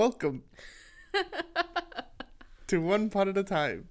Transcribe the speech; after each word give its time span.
Welcome 0.00 0.44
to 2.68 2.80
One 2.80 3.10
Pot 3.10 3.28
at 3.28 3.36
a 3.36 3.44
Time. 3.44 3.88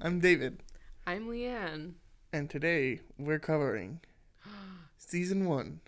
I'm 0.00 0.20
David, 0.20 0.62
I'm 1.08 1.26
Leanne. 1.26 1.94
and 2.32 2.48
today 2.48 3.00
we're 3.18 3.40
covering 3.40 3.98
Season 4.96 5.46
1, 5.46 5.80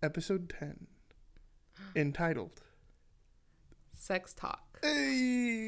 Episode 0.00 0.54
10, 0.60 0.86
entitled 1.96 2.60
Sex 3.94 4.32
talk. 4.32 4.78
Hey! 4.80 5.66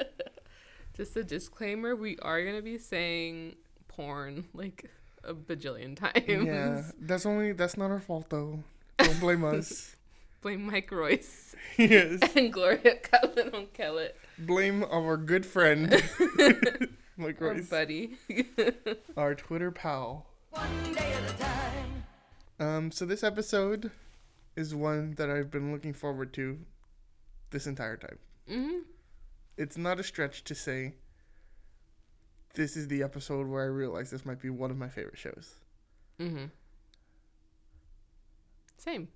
Just 0.96 1.14
a 1.18 1.22
disclaimer: 1.22 1.94
we 1.94 2.16
are 2.22 2.42
gonna 2.42 2.62
be 2.62 2.78
saying 2.78 3.56
porn 3.88 4.46
like 4.54 4.90
a 5.22 5.34
bajillion 5.34 5.98
times. 5.98 6.46
yeah, 6.46 6.82
that's 6.98 7.26
only, 7.26 7.52
that's 7.52 7.76
not 7.76 7.90
our 7.90 8.00
fault 8.00 8.30
though. 8.30 8.60
Don't 8.96 9.20
blame 9.20 9.44
us. 9.44 9.93
Blame 10.44 10.66
Mike 10.66 10.92
Royce 10.92 11.54
yes, 11.78 12.20
and 12.36 12.52
Gloria 12.52 12.96
Calderón 13.00 13.72
Kellett, 13.72 14.14
blame 14.38 14.84
our 14.90 15.16
good 15.16 15.46
friend, 15.46 15.90
Mike 17.16 17.40
our 17.40 17.48
Royce, 17.54 17.66
buddy. 17.70 18.18
our 19.16 19.34
Twitter 19.34 19.70
pal. 19.70 20.26
One 20.50 20.92
day 20.92 21.14
at 21.14 21.30
a 21.30 21.38
time. 21.42 22.04
Um, 22.60 22.90
so 22.90 23.06
this 23.06 23.24
episode 23.24 23.90
is 24.54 24.74
one 24.74 25.14
that 25.14 25.30
I've 25.30 25.50
been 25.50 25.72
looking 25.72 25.94
forward 25.94 26.34
to 26.34 26.58
this 27.48 27.66
entire 27.66 27.96
time. 27.96 28.18
hmm 28.46 28.78
It's 29.56 29.78
not 29.78 29.98
a 29.98 30.02
stretch 30.04 30.44
to 30.44 30.54
say 30.54 30.92
this 32.52 32.76
is 32.76 32.88
the 32.88 33.02
episode 33.02 33.46
where 33.46 33.62
I 33.62 33.68
realized 33.68 34.12
this 34.12 34.26
might 34.26 34.42
be 34.42 34.50
one 34.50 34.70
of 34.70 34.76
my 34.76 34.90
favorite 34.90 35.16
shows. 35.16 35.54
hmm 36.18 36.44
Same. 38.76 39.08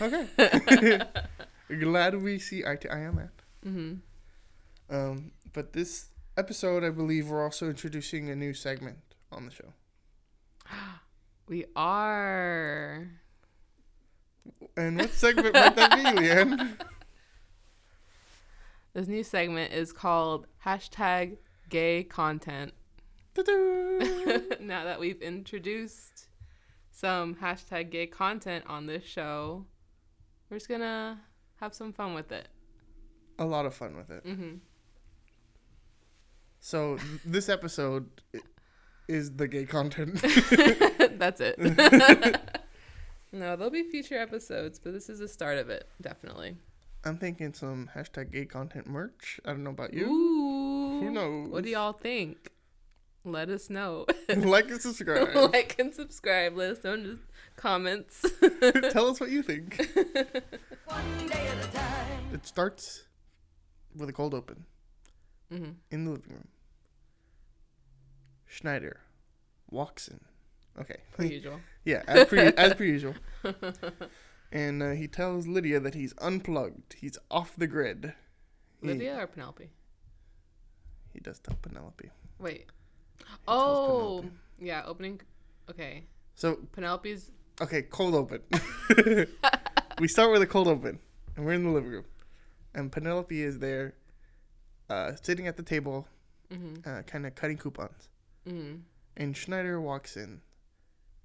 Okay. 0.00 0.28
Glad 1.80 2.22
we 2.22 2.38
see 2.38 2.64
eye 2.66 2.76
to 2.76 2.92
eye 2.92 3.06
on 3.06 3.16
that. 3.16 3.30
hmm 3.64 3.94
Um, 4.90 5.32
but 5.52 5.72
this 5.72 6.06
episode, 6.36 6.84
I 6.84 6.90
believe, 6.90 7.28
we're 7.30 7.42
also 7.42 7.68
introducing 7.68 8.28
a 8.28 8.36
new 8.36 8.54
segment 8.54 8.98
on 9.30 9.44
the 9.46 9.50
show. 9.50 9.72
We 11.48 11.64
are. 11.76 13.08
And 14.76 14.96
what 14.96 15.10
segment 15.10 15.54
might 15.54 15.76
that 15.76 15.90
be, 15.96 16.02
Leanne? 16.22 16.78
This 18.94 19.08
new 19.08 19.24
segment 19.24 19.72
is 19.72 19.92
called 19.92 20.46
hashtag 20.64 21.38
gay 21.68 22.04
content. 22.04 22.72
Now 23.36 24.84
that 24.84 24.98
we've 25.00 25.20
introduced 25.20 26.28
some 26.90 27.34
hashtag 27.34 27.90
gay 27.90 28.06
content 28.06 28.64
on 28.68 28.86
this 28.86 29.04
show, 29.04 29.66
we're 30.52 30.58
just 30.58 30.68
gonna 30.68 31.18
have 31.60 31.74
some 31.74 31.94
fun 31.94 32.12
with 32.12 32.30
it. 32.30 32.46
a 33.38 33.44
lot 33.44 33.64
of 33.64 33.72
fun 33.72 33.96
with 33.96 34.10
it. 34.10 34.22
hmm 34.22 34.56
So 36.60 36.98
this 37.24 37.48
episode 37.48 38.10
is 39.08 39.36
the 39.36 39.48
gay 39.48 39.64
content. 39.64 40.20
That's 41.18 41.40
it. 41.40 41.58
no, 43.32 43.56
there'll 43.56 43.70
be 43.70 43.82
future 43.84 44.18
episodes, 44.18 44.78
but 44.78 44.92
this 44.92 45.08
is 45.08 45.20
the 45.20 45.28
start 45.28 45.56
of 45.56 45.70
it, 45.70 45.88
definitely. 46.02 46.58
I'm 47.02 47.16
thinking 47.16 47.54
some 47.54 47.88
hashtag 47.96 48.30
gay 48.30 48.44
content 48.44 48.86
merch. 48.86 49.40
I 49.46 49.52
don't 49.52 49.64
know 49.64 49.70
about 49.70 49.94
you. 49.94 50.04
Ooh. 50.06 51.00
Who 51.00 51.10
knows? 51.10 51.48
What 51.48 51.64
do 51.64 51.70
y'all 51.70 51.94
think? 51.94 52.50
Let 53.24 53.48
us 53.48 53.70
know. 53.70 54.04
like 54.28 54.70
and 54.70 54.82
subscribe. 54.82 55.34
like 55.34 55.76
and 55.78 55.94
subscribe. 55.94 56.58
Let 56.58 56.72
us 56.72 56.84
know 56.84 56.96
the 56.96 57.18
comments. 57.56 58.24
Tell 58.90 59.08
us 59.08 59.20
what 59.20 59.30
you 59.30 59.42
think. 59.42 59.76
One 60.86 61.28
day 61.28 61.46
at 61.48 61.64
a 61.64 61.68
time. 61.72 62.24
It 62.32 62.46
starts 62.46 63.04
with 63.96 64.08
a 64.08 64.12
cold 64.12 64.34
open 64.34 64.64
hmm 65.50 65.70
in 65.90 66.04
the 66.06 66.12
living 66.12 66.32
room. 66.32 66.48
Schneider 68.46 69.00
walks 69.70 70.08
in. 70.08 70.20
Okay. 70.80 70.96
Per 71.12 71.24
usual. 71.38 71.60
yeah, 71.84 72.02
as 72.06 72.26
per, 72.28 72.52
as 72.56 72.74
per 72.74 72.84
usual. 72.84 73.14
And 74.54 74.82
uh, 74.82 74.90
he 74.90 75.08
tells 75.08 75.46
Lydia 75.46 75.80
that 75.80 75.94
he's 75.94 76.12
unplugged. 76.20 76.96
He's 76.98 77.16
off 77.30 77.54
the 77.56 77.66
grid. 77.66 78.12
He, 78.82 78.88
Lydia 78.88 79.16
or 79.18 79.26
Penelope? 79.26 79.70
He 81.14 81.20
does 81.20 81.38
tell 81.38 81.56
Penelope. 81.62 82.10
Wait. 82.38 82.66
tells 83.18 83.38
Oh, 83.48 84.16
Penelope. 84.20 84.30
yeah. 84.60 84.82
Opening. 84.84 85.20
Okay. 85.70 86.04
So, 86.34 86.56
Penelope's. 86.72 87.30
Okay, 87.62 87.82
cold 87.82 88.14
open. 88.14 88.40
we 90.00 90.08
start 90.08 90.30
with 90.32 90.42
a 90.42 90.46
cold 90.46 90.68
open, 90.68 90.98
and 91.36 91.44
we're 91.46 91.52
in 91.52 91.64
the 91.64 91.70
living 91.70 91.90
room. 91.90 92.04
And 92.74 92.90
Penelope 92.90 93.40
is 93.40 93.58
there, 93.58 93.94
uh, 94.90 95.12
sitting 95.22 95.46
at 95.46 95.56
the 95.56 95.62
table, 95.62 96.08
hmm 96.50 96.74
uh, 96.84 97.02
kind 97.02 97.26
of 97.26 97.34
cutting 97.34 97.56
coupons. 97.58 98.08
hmm 98.46 98.76
And 99.16 99.36
Schneider 99.36 99.80
walks 99.80 100.16
in 100.16 100.40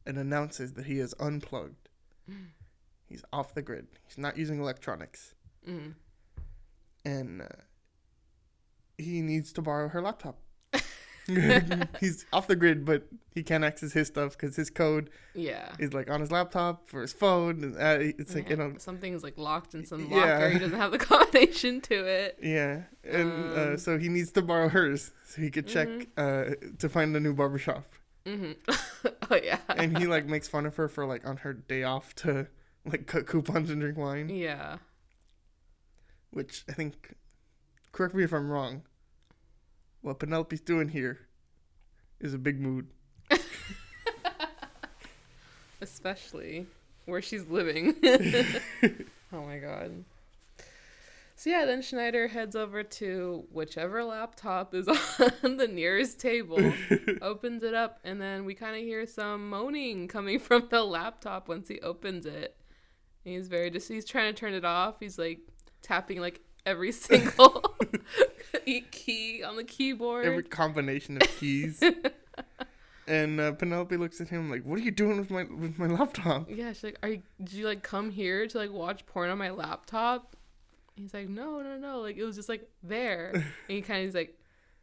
and 0.06 0.18
announces 0.18 0.74
that 0.74 0.86
he 0.86 1.00
is 1.00 1.14
unplugged. 1.20 1.90
He's 3.10 3.24
off 3.32 3.54
the 3.54 3.62
grid. 3.62 3.88
He's 4.06 4.18
not 4.18 4.38
using 4.38 4.60
electronics. 4.60 5.34
hmm 5.66 5.92
And 7.06 7.42
uh, 7.42 7.48
he 8.98 9.22
needs 9.22 9.54
to 9.54 9.62
borrow 9.62 9.90
her 9.90 10.02
laptop. 10.02 10.38
He's 12.00 12.26
off 12.32 12.48
the 12.48 12.56
grid, 12.56 12.86
but 12.86 13.04
he 13.34 13.44
can't 13.44 13.64
access 13.64 13.94
his 13.94 14.08
stuff 14.08 14.32
because 14.38 14.56
his 14.56 14.70
code 14.70 15.10
Yeah. 15.36 15.72
is 15.80 15.94
like 15.94 16.10
on 16.10 16.22
his 16.22 16.32
laptop 16.32 16.88
for 16.88 17.02
his 17.02 17.14
phone. 17.14 17.64
And, 17.64 17.76
uh, 17.78 17.98
it's 18.18 18.34
like, 18.34 18.50
you 18.50 18.56
know, 18.56 18.74
something's 18.78 19.24
like 19.24 19.38
locked 19.38 19.76
in 19.76 19.86
some 19.86 20.10
locker. 20.10 20.26
Yeah. 20.26 20.50
He 20.50 20.60
doesn't 20.60 20.78
have 20.78 20.92
the 20.92 20.98
combination 21.12 21.82
to 21.82 22.06
it. 22.06 22.40
yeah. 22.42 22.84
And 23.04 23.32
uh, 23.58 23.62
Um. 23.72 23.78
so 23.78 23.98
he 23.98 24.10
needs 24.10 24.32
to 24.34 24.42
borrow 24.42 24.70
hers 24.70 25.12
so 25.26 25.42
he 25.42 25.50
could 25.52 25.68
check 25.68 25.88
Mhm. 25.88 26.08
uh, 26.18 26.56
to 26.80 26.90
find 26.90 27.16
a 27.16 27.20
new 27.20 27.34
barbershop. 27.34 27.86
hmm 28.26 28.54
oh 29.32 29.40
yeah. 29.44 29.60
And 29.70 29.98
he 29.98 30.08
like 30.08 30.26
makes 30.26 30.48
fun 30.48 30.66
of 30.66 30.76
her 30.78 30.88
for 30.88 31.06
like 31.06 31.26
on 31.28 31.38
her 31.38 31.54
day 31.54 31.84
off 31.84 32.14
to 32.16 32.48
like 32.86 33.06
cut 33.08 33.28
coupons 33.28 33.70
and 33.70 33.82
drink 33.82 33.98
wine. 33.98 34.30
yeah. 34.30 34.78
which 36.32 36.64
I 36.70 36.74
think, 36.74 37.16
correct 37.92 38.14
me 38.14 38.24
if 38.24 38.34
I'm 38.34 38.50
wrong, 38.50 38.84
what 40.08 40.20
Penelope's 40.20 40.62
doing 40.62 40.88
here 40.88 41.20
is 42.22 42.34
a 42.34 42.38
big 42.38 42.62
mood. 42.62 42.88
Especially 45.82 46.66
where 47.06 47.22
she's 47.22 47.46
living. 47.48 47.96
oh 49.34 49.42
my 49.46 49.58
god. 49.58 50.06
So 51.36 51.50
yeah, 51.50 51.66
then 51.66 51.82
Schneider 51.82 52.30
heads 52.30 52.56
over 52.56 52.84
to 52.84 53.46
whichever 53.52 54.04
laptop 54.04 54.74
is 54.74 54.88
on 55.44 55.58
the 55.58 55.68
nearest 55.68 56.20
table, 56.20 56.74
opens 57.22 57.62
it 57.62 57.74
up, 57.76 58.00
and 58.04 58.20
then 58.20 58.46
we 58.46 58.56
kind 58.56 58.76
of 58.76 58.82
hear 58.82 59.06
some 59.06 59.50
moaning 59.50 60.08
coming 60.08 60.40
from 60.40 60.68
the 60.72 60.84
laptop 60.84 61.50
once 61.50 61.68
he 61.68 61.80
opens 61.82 62.26
it. 62.26 62.56
And 63.26 63.36
he's 63.36 63.50
very 63.50 63.70
just 63.70 63.90
he's 63.90 64.06
trying 64.06 64.34
to 64.34 64.40
turn 64.40 64.54
it 64.54 64.66
off. 64.66 64.96
He's 65.02 65.20
like 65.20 65.42
tapping 65.82 66.22
like 66.22 66.40
every 66.66 66.92
single 66.92 67.76
key 68.92 69.44
on 69.44 69.56
the 69.56 69.64
keyboard. 69.64 70.26
Every 70.26 70.44
combination 70.44 71.18
of 71.18 71.24
keys. 71.40 71.82
and 73.08 73.40
uh, 73.40 73.54
Penelope 73.54 73.96
looks 73.96 74.20
at 74.20 74.30
him 74.30 74.52
like, 74.52 74.64
"What 74.64 74.80
are 74.80 74.84
you 74.84 74.92
doing 74.92 75.18
with 75.18 75.32
my 75.32 75.44
with 75.44 75.80
my 75.80 75.88
laptop?" 75.88 76.50
Yeah, 76.50 76.74
she's 76.74 76.84
like, 76.84 77.00
"Are 77.02 77.10
you? 77.10 77.22
Did 77.44 77.54
you 77.54 77.66
like 77.66 77.82
come 77.84 78.12
here 78.12 78.46
to 78.48 78.58
like 78.58 78.72
watch 78.72 79.06
porn 79.06 79.30
on 79.30 79.38
my 79.38 79.50
laptop?" 79.50 80.36
He's 80.96 81.14
like, 81.14 81.30
"No, 81.30 81.62
no, 81.62 81.78
no. 81.78 82.00
Like 82.02 82.18
it 82.18 82.24
was 82.24 82.36
just 82.36 82.50
like 82.50 82.70
there." 82.84 83.32
And 83.34 83.76
he 83.76 83.82
kind 83.82 84.02
of 84.04 84.10
is 84.10 84.16
like, 84.16 84.38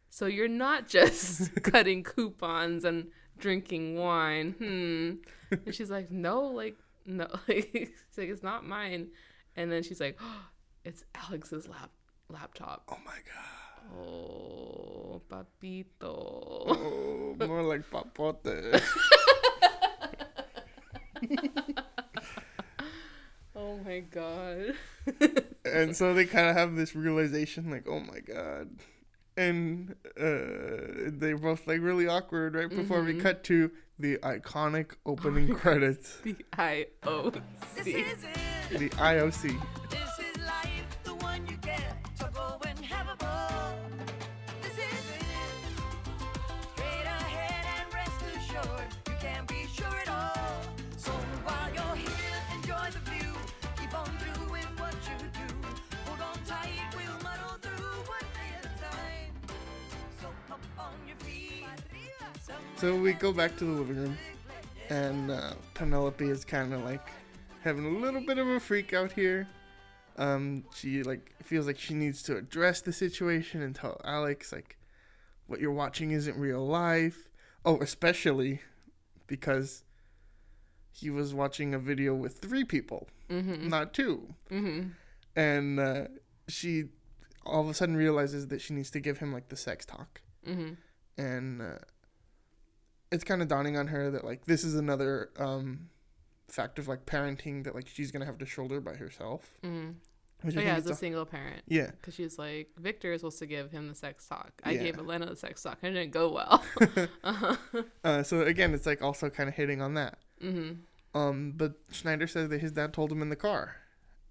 "So 0.09 0.25
you're 0.25 0.47
not 0.47 0.87
just 0.87 1.53
cutting 1.63 2.03
coupons 2.03 2.83
and 2.83 3.07
drinking 3.37 3.97
wine, 3.97 4.55
hmm?" 4.57 5.57
And 5.65 5.75
she's 5.75 5.91
like, 5.91 6.11
"No, 6.11 6.41
like 6.47 6.75
no." 7.05 7.27
she's 7.47 8.17
like, 8.17 8.29
"It's 8.29 8.43
not 8.43 8.65
mine." 8.65 9.09
And 9.55 9.71
then 9.71 9.83
she's 9.83 10.01
like, 10.01 10.17
oh, 10.21 10.45
"It's 10.83 11.05
Alex's 11.13 11.67
lap 11.67 11.91
laptop." 12.29 12.83
Oh 12.89 12.97
my 13.05 13.13
god! 13.13 13.64
Oh, 13.93 15.21
papito. 15.29 16.65
Oh, 16.67 17.35
more 17.47 17.61
like 17.63 17.89
papote. 17.89 18.81
Oh 23.57 23.77
my 23.85 23.99
god. 24.01 24.73
and 25.63 25.95
so 25.95 26.13
they 26.13 26.25
kind 26.25 26.47
of 26.49 26.55
have 26.57 26.75
this 26.75 26.93
realization, 26.95 27.69
like, 27.71 27.87
"Oh 27.87 27.99
my 28.01 28.19
god." 28.19 28.69
And 29.37 29.95
uh, 30.19 31.09
they're 31.11 31.37
both 31.37 31.65
like 31.67 31.81
really 31.81 32.07
awkward 32.07 32.55
right 32.55 32.69
before 32.69 33.01
we 33.03 33.13
Mhm. 33.13 33.21
cut 33.21 33.43
to 33.45 33.71
the 33.99 34.17
iconic 34.17 34.91
opening 35.05 35.53
credits, 35.55 36.17
The 36.23 36.35
I 36.57 36.87
O 37.03 37.29
This 37.75 37.87
is 37.87 38.23
it. 38.23 38.77
the 38.79 38.89
IOC. 38.91 39.61
So 62.77 62.95
we 62.95 63.13
go 63.13 63.31
back 63.31 63.55
to 63.57 63.65
the 63.65 63.71
living 63.71 63.95
room, 63.97 64.17
and 64.89 65.31
uh, 65.31 65.53
Penelope 65.73 66.25
is 66.27 66.43
kind 66.45 66.73
of 66.73 66.83
like 66.83 67.07
having 67.63 67.85
a 67.85 67.99
little 67.99 68.21
bit 68.21 68.37
of 68.37 68.47
a 68.47 68.59
freak 68.59 68.93
out 68.93 69.11
here. 69.11 69.47
Um, 70.17 70.63
she 70.73 71.03
like 71.03 71.33
feels 71.43 71.67
like 71.67 71.79
she 71.79 71.93
needs 71.93 72.21
to 72.23 72.37
address 72.37 72.81
the 72.81 72.93
situation 72.93 73.61
and 73.61 73.75
tell 73.75 73.99
Alex 74.05 74.51
like 74.51 74.77
what 75.47 75.59
you're 75.59 75.71
watching 75.73 76.11
isn't 76.11 76.37
real 76.37 76.65
life. 76.65 77.29
Oh, 77.65 77.79
especially 77.81 78.61
because 79.27 79.83
he 80.91 81.09
was 81.09 81.33
watching 81.33 81.73
a 81.73 81.79
video 81.79 82.13
with 82.13 82.37
three 82.39 82.63
people, 82.63 83.07
Mm-hmm. 83.29 83.67
not 83.69 83.93
two. 83.93 84.35
Mm-hmm. 84.51 84.89
And 85.35 85.79
uh, 85.79 86.03
she 86.47 86.85
all 87.45 87.61
of 87.61 87.69
a 87.69 87.73
sudden 87.73 87.95
realizes 87.95 88.47
that 88.47 88.61
she 88.61 88.73
needs 88.73 88.89
to 88.91 88.99
give 88.99 89.17
him 89.19 89.31
like 89.33 89.49
the 89.49 89.57
sex 89.57 89.85
talk 89.85 90.21
Mm-hmm. 90.47 90.73
and 91.21 91.61
uh, 91.61 91.77
it's 93.11 93.23
kind 93.23 93.41
of 93.41 93.47
dawning 93.47 93.77
on 93.77 93.87
her 93.87 94.11
that 94.11 94.23
like 94.25 94.45
this 94.45 94.63
is 94.63 94.75
another 94.75 95.29
um, 95.37 95.89
fact 96.47 96.79
of 96.79 96.87
like 96.87 97.05
parenting 97.05 97.63
that 97.65 97.75
like 97.75 97.87
she's 97.87 98.11
gonna 98.11 98.25
have 98.25 98.37
to 98.39 98.45
shoulder 98.45 98.79
by 98.81 98.93
herself. 98.95 99.49
Mm-hmm. 99.63 99.91
Which 100.41 100.57
Oh 100.57 100.61
yeah, 100.61 100.75
as 100.75 100.85
a 100.87 100.91
a- 100.91 100.95
single 100.95 101.25
parent. 101.25 101.63
yeah, 101.67 101.89
Because 101.91 102.13
she's 102.13 102.37
like, 102.37 102.69
Victor 102.77 103.13
is 103.13 103.21
supposed 103.21 103.39
to 103.39 103.47
give 103.47 103.71
him 103.71 103.87
the 103.87 103.95
sex 103.95 104.27
talk. 104.27 104.51
I 104.63 104.71
Yeah. 104.71 104.83
gave 104.83 104.97
Elena 104.99 105.25
the 105.27 105.35
sex 105.35 105.63
talk. 105.63 105.79
and 105.81 105.95
It 105.95 105.99
didn't 106.01 106.13
go 106.13 106.31
well. 106.33 106.63
uh-huh. 107.23 107.55
uh, 108.03 108.21
so 108.21 108.41
again, 108.41 108.73
it's 108.73 108.85
like 108.85 109.01
also 109.01 109.29
kind 109.29 109.49
of 109.49 109.55
hitting 109.55 109.81
on 109.81 109.93
that. 109.95 110.19
Mm-hmm. 110.43 111.17
Um, 111.19 111.53
but 111.55 111.73
Schneider 111.91 112.27
says 112.27 112.49
that 112.49 112.59
his 112.61 112.73
dad 112.73 112.93
told 112.93 113.11
him 113.11 113.21
in 113.21 113.29
the 113.29 113.35
car, 113.37 113.77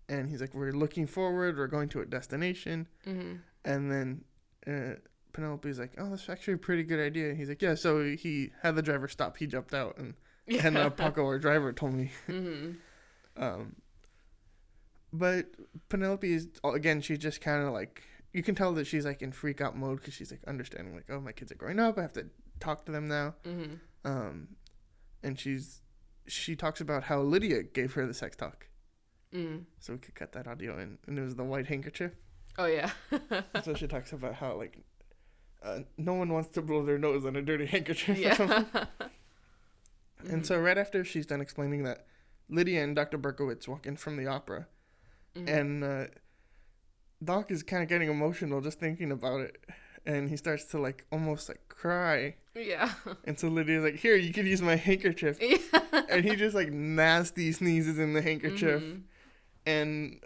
and 0.09 0.29
he's 0.29 0.41
like, 0.43 0.53
"We're 0.55 0.73
looking 0.73 1.07
forward. 1.07 1.57
We're 1.57 1.67
going 1.67 1.89
to 1.91 2.01
a 2.01 2.07
destination." 2.07 2.87
Mm-hmm. 3.07 3.33
And 3.65 3.91
then 3.91 4.25
uh, 4.67 4.97
Penelope's 5.35 5.79
like, 5.79 5.93
"Oh, 5.99 6.09
that's 6.11 6.29
actually 6.31 6.55
a 6.55 6.59
pretty 6.59 6.83
good 6.85 7.01
idea." 7.01 7.35
He's 7.35 7.49
like, 7.51 7.61
"Yeah." 7.61 7.75
So 7.75 8.03
he 8.17 8.53
had 8.63 8.77
the 8.77 8.83
driver 8.83 9.09
stop. 9.09 9.37
He 9.37 9.47
jumped 9.47 9.75
out, 9.75 9.99
and 9.99 10.15
Yeah. 10.47 10.67
and 10.67 10.79
uh, 10.79 10.89
Paco, 10.91 11.25
our 11.27 11.39
driver, 11.39 11.73
told 11.73 11.93
me 11.93 12.11
mm-hmm. 12.29 12.73
Um, 13.37 13.77
but 15.13 15.47
Penelope 15.89 16.33
is 16.33 16.49
again. 16.65 17.01
She's 17.03 17.19
just 17.19 17.41
kind 17.41 17.67
of 17.67 17.73
like 17.75 18.03
you 18.33 18.43
can 18.43 18.55
tell 18.55 18.73
that 18.75 18.87
she's 18.87 19.05
like 19.05 19.23
in 19.23 19.33
freak 19.33 19.61
out 19.61 19.77
mode 19.77 19.99
because 20.01 20.15
she's 20.15 20.31
like 20.31 20.43
understanding 20.47 20.95
like 20.95 21.07
oh 21.11 21.21
my 21.21 21.33
kids 21.33 21.53
are 21.53 21.57
growing 21.57 21.79
up. 21.81 21.99
I 21.99 22.03
have 22.03 22.13
to 22.15 22.27
talk 22.61 22.87
to 22.87 22.93
them 22.93 23.09
now. 23.09 23.35
Mm-hmm. 23.45 23.75
Um, 24.05 24.49
and 25.23 25.39
she's 25.39 25.83
she 26.27 26.57
talks 26.57 26.81
about 26.81 27.05
how 27.05 27.21
Lydia 27.21 27.63
gave 27.63 27.93
her 27.95 28.07
the 28.07 28.15
sex 28.15 28.37
talk. 28.37 28.69
Mm. 29.35 29.65
So 29.81 29.93
we 29.95 29.99
could 29.99 30.15
cut 30.15 30.33
that 30.33 30.47
audio 30.47 30.79
in, 30.79 30.99
and 31.07 31.19
it 31.19 31.23
was 31.23 31.35
the 31.35 31.45
white 31.45 31.67
handkerchief. 31.67 32.13
Oh 32.57 32.67
yeah. 32.67 32.91
so 33.65 33.75
she 33.75 33.87
talks 33.95 34.13
about 34.13 34.35
how 34.35 34.55
like 34.57 34.79
uh, 35.65 35.81
no 35.97 36.15
one 36.15 36.33
wants 36.33 36.49
to 36.51 36.63
blow 36.63 36.85
their 36.85 36.99
nose 36.99 37.25
on 37.25 37.37
a 37.37 37.43
dirty 37.43 37.67
handkerchief. 37.75 38.19
yeah. 38.19 38.65
And 40.31 40.47
so 40.47 40.59
right 40.59 40.79
after 40.79 41.05
she's 41.05 41.27
done 41.27 41.41
explaining 41.43 41.83
that, 41.85 42.07
Lydia 42.49 42.83
and 42.83 42.97
Dr. 42.97 43.19
Berkowitz 43.19 43.69
walk 43.69 43.87
in 43.87 43.97
from 43.97 44.17
the 44.17 44.27
opera. 44.27 44.67
Mhm. 45.37 45.49
and 45.49 45.85
uh, 45.85 46.05
Doc 47.23 47.51
is 47.51 47.63
kind 47.65 47.83
of 47.83 47.89
getting 47.89 48.09
emotional 48.09 48.61
just 48.61 48.79
thinking 48.79 49.11
about 49.11 49.41
it, 49.41 49.57
and 50.07 50.31
he 50.31 50.37
starts 50.37 50.65
to 50.67 50.79
like 50.79 51.05
almost 51.11 51.49
like 51.49 51.69
cry. 51.69 52.37
yeah. 52.55 52.93
And 53.25 53.39
so 53.39 53.49
Lydia's 53.49 53.83
like, 53.83 53.97
"Here, 53.97 54.15
you 54.17 54.33
could 54.33 54.47
use 54.47 54.63
my 54.63 54.77
handkerchief," 54.77 55.39
yeah. 55.43 55.59
and 56.09 56.25
he 56.25 56.37
just 56.37 56.55
like 56.55 56.71
nasty 56.73 57.51
sneezes 57.53 57.99
in 57.99 58.13
the 58.13 58.23
handkerchief, 58.23 58.81
Mhm. 58.83 59.03
and 59.67 60.21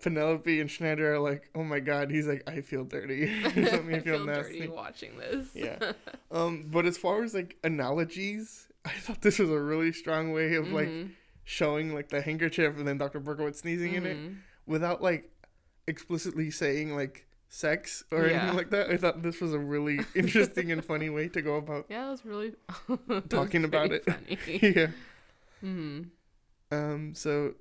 Penelope 0.00 0.60
and 0.60 0.70
Schneider 0.70 1.14
are 1.14 1.18
like, 1.18 1.50
"Oh 1.54 1.64
my 1.64 1.80
god," 1.80 2.10
he's 2.10 2.26
like, 2.26 2.42
"I 2.48 2.60
feel 2.60 2.84
dirty,". 2.84 3.30
I 3.44 3.46
I 3.48 3.50
feel, 3.50 4.00
feel 4.00 4.24
nasty. 4.26 4.58
dirty 4.60 4.68
watching 4.68 5.18
this. 5.18 5.48
Yeah. 5.54 5.92
Um, 6.30 6.66
but 6.70 6.84
as 6.84 6.98
far 6.98 7.22
as 7.22 7.32
like 7.32 7.56
analogies, 7.64 8.68
I 8.84 8.90
thought 8.90 9.22
this 9.22 9.38
was 9.38 9.48
a 9.50 9.58
really 9.58 9.92
strong 9.92 10.32
way 10.32 10.54
of 10.56 10.70
like 10.70 10.88
Mhm. 10.88 11.10
showing 11.44 11.94
like 11.94 12.10
the 12.10 12.20
handkerchief 12.20 12.76
and 12.76 12.86
then 12.86 12.98
Dr. 12.98 13.18
Berkowitz 13.18 13.56
sneezing 13.60 13.94
in 13.94 14.04
it. 14.04 14.16
Mhm. 14.18 14.36
without 14.66 15.00
like 15.02 15.30
explicitly 15.86 16.50
saying 16.50 16.94
like 16.94 17.26
sex 17.48 18.04
or 18.12 18.26
Yeah. 18.26 18.40
anything 18.40 18.56
like 18.58 18.68
that. 18.70 18.90
I 18.90 18.98
thought 18.98 19.22
this 19.22 19.40
was 19.40 19.54
a 19.54 19.58
really 19.58 20.00
interesting 20.14 20.70
and 20.70 20.84
funny 20.84 21.08
way 21.08 21.28
to 21.28 21.40
go 21.40 21.56
about 21.56 21.86
Yeah, 21.88 22.08
it 22.08 22.10
was 22.10 22.24
really 22.26 22.52
Talking 23.30 23.64
about 23.64 23.90
it. 23.92 24.04
Yeah. 24.62 24.88
hmm 25.62 26.02
Um 26.70 27.14
so 27.14 27.54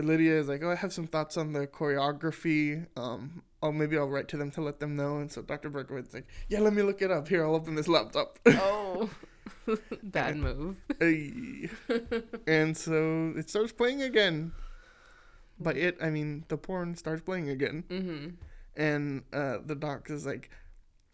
Lydia 0.00 0.38
is 0.38 0.48
like, 0.48 0.62
"Oh, 0.62 0.70
I 0.70 0.74
have 0.76 0.92
some 0.92 1.06
thoughts 1.06 1.36
on 1.36 1.52
the 1.52 1.66
choreography. 1.66 2.86
Um 2.96 3.42
oh, 3.62 3.72
maybe 3.72 3.96
I'll 3.96 4.08
write 4.08 4.28
to 4.28 4.36
them 4.36 4.50
to 4.52 4.60
let 4.60 4.80
them 4.80 4.96
know." 4.96 5.18
And 5.18 5.30
so 5.30 5.42
Dr. 5.42 5.70
Berkowitz 5.70 6.12
like, 6.14 6.26
"Yeah, 6.48 6.60
let 6.60 6.72
me 6.72 6.82
look 6.82 7.02
it 7.02 7.10
up. 7.10 7.28
Here, 7.28 7.44
I'll 7.44 7.54
open 7.54 7.74
this 7.74 7.88
laptop." 7.88 8.38
Oh, 8.46 9.10
bad 10.02 10.36
move. 10.36 10.76
Ay. 11.00 11.68
and 12.46 12.76
so 12.76 13.32
it 13.36 13.48
starts 13.50 13.72
playing 13.72 14.02
again. 14.02 14.52
By 15.58 15.72
it, 15.72 15.96
I 16.02 16.10
mean 16.10 16.44
the 16.48 16.58
porn 16.58 16.96
starts 16.96 17.22
playing 17.22 17.48
again. 17.48 17.84
hmm 17.88 18.28
and 18.78 19.22
uh, 19.32 19.56
the 19.64 19.74
doc 19.74 20.10
is 20.10 20.26
like, 20.26 20.50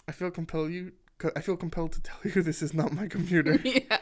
"I 0.09 0.13
feel 0.13 0.31
compelled 0.33 0.73
you. 0.73 0.93
I 1.37 1.41
feel 1.41 1.57
compelled 1.57 1.93
to 1.93 2.03
tell 2.03 2.19
you 2.25 2.43
this 2.51 2.61
is 2.63 2.75
not 2.75 2.93
my 2.93 3.07
computer." 3.07 3.61
yeah. 3.65 3.99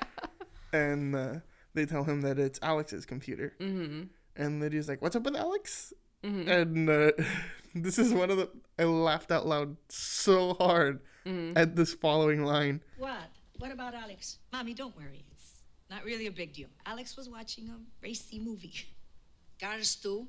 and 0.73 1.15
uh, 1.15 1.35
they 1.75 1.85
tell 1.85 2.05
him 2.05 2.23
that 2.23 2.39
it's 2.39 2.59
Alex's 2.63 3.05
computer. 3.05 3.53
hmm 3.59 4.05
And 4.41 4.59
Lydia's 4.59 4.89
like, 4.89 5.03
"What's 5.03 5.15
up 5.15 5.23
with 5.25 5.37
Alex?" 5.37 5.93
hmm 6.25 6.49
And 6.49 6.89
uh, 6.89 7.13
this 7.75 7.99
is 7.99 8.13
one 8.13 8.31
of 8.31 8.39
the. 8.39 8.49
I 8.79 8.85
laughed 8.85 9.31
out 9.31 9.47
loud 9.47 9.77
so 9.91 10.55
hard 10.55 11.01
hmm 11.25 11.53
at 11.55 11.77
this 11.77 11.93
following 11.93 12.45
line. 12.45 12.81
What? 12.97 13.29
What 13.59 13.71
about 13.71 13.95
Alex? 13.95 14.39
Mommy, 14.53 14.73
don't 14.73 14.97
worry. 14.97 15.25
It's 15.33 15.63
not 15.91 16.05
really 16.05 16.27
a 16.27 16.33
big 16.33 16.55
deal. 16.55 16.69
Alex 16.87 17.17
was 17.19 17.29
watching 17.29 17.69
a 17.69 17.77
racy 18.03 18.39
movie. 18.41 18.73
Cars 19.61 19.95
too? 19.97 20.27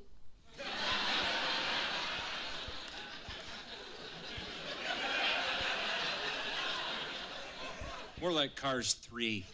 More 8.20 8.32
like 8.32 8.54
Cars 8.54 8.94
3. 8.94 9.44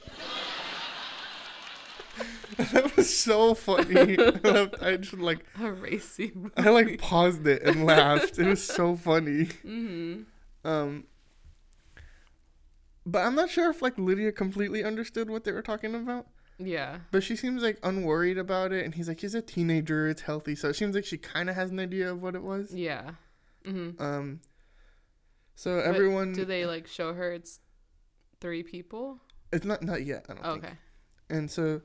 that 2.57 2.97
was 2.97 3.17
so 3.17 3.55
funny. 3.55 4.17
I 4.83 4.97
just 4.97 5.15
like 5.19 5.45
A 5.61 5.71
racy 5.73 6.33
movie. 6.35 6.51
I 6.57 6.71
like 6.71 6.99
paused 6.99 7.47
it 7.47 7.63
and 7.63 7.85
laughed. 7.87 8.39
It 8.39 8.47
was 8.47 8.63
so 8.65 8.97
funny. 8.97 9.45
hmm 9.63 10.23
Um, 10.65 11.05
but 13.07 13.21
I'm 13.25 13.35
not 13.35 13.51
sure 13.51 13.71
if 13.71 13.81
like 13.81 13.99
Lydia 13.99 14.33
completely 14.33 14.85
understood 14.85 15.31
what 15.31 15.45
they 15.45 15.53
were 15.53 15.63
talking 15.63 15.95
about. 15.95 16.27
Yeah. 16.59 16.99
But 17.13 17.23
she 17.23 17.37
seems 17.37 17.63
like 17.63 17.79
unworried 17.83 18.37
about 18.37 18.73
it, 18.73 18.85
and 18.85 18.95
he's 18.95 19.07
like, 19.09 19.21
he's 19.21 19.35
a 19.35 19.41
teenager, 19.43 20.09
it's 20.09 20.23
healthy. 20.23 20.57
So 20.57 20.69
it 20.69 20.75
seems 20.75 20.95
like 20.97 21.05
she 21.05 21.17
kind 21.17 21.49
of 21.49 21.55
has 21.55 21.71
an 21.71 21.79
idea 21.79 22.11
of 22.11 22.21
what 22.21 22.35
it 22.35 22.43
was. 22.43 22.75
Yeah. 22.75 23.13
hmm 23.65 23.91
Um. 23.99 24.41
So 25.55 25.77
But 25.77 25.87
everyone, 25.87 26.33
Do 26.33 26.45
they 26.45 26.67
like 26.67 26.87
show 26.87 27.15
her 27.15 27.33
it's 27.33 27.61
three 28.41 28.63
people? 28.63 29.21
it's 29.53 29.65
not 29.65 29.83
not 29.83 30.05
yet. 30.05 30.27
I 30.29 30.35
don't 30.35 30.45
Oh, 30.47 30.53
think. 30.55 30.65
okay. 30.65 30.75
And 31.31 31.51
so 31.51 31.81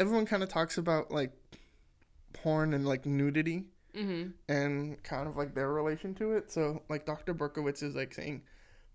everyone 0.00 0.26
kind 0.26 0.42
of 0.42 0.48
talks 0.48 0.76
about 0.78 1.12
like 1.12 1.30
porn 2.32 2.72
and 2.74 2.86
like 2.86 3.06
nudity 3.06 3.66
hmm 3.94 4.28
and 4.48 5.02
kind 5.02 5.26
of 5.28 5.36
like 5.36 5.54
their 5.54 5.72
relation 5.72 6.14
to 6.14 6.32
it. 6.32 6.50
So 6.50 6.82
like 6.88 7.04
Dr. 7.06 7.34
Berkowitz 7.34 7.82
is 7.82 7.94
like 7.96 8.14
saying, 8.14 8.42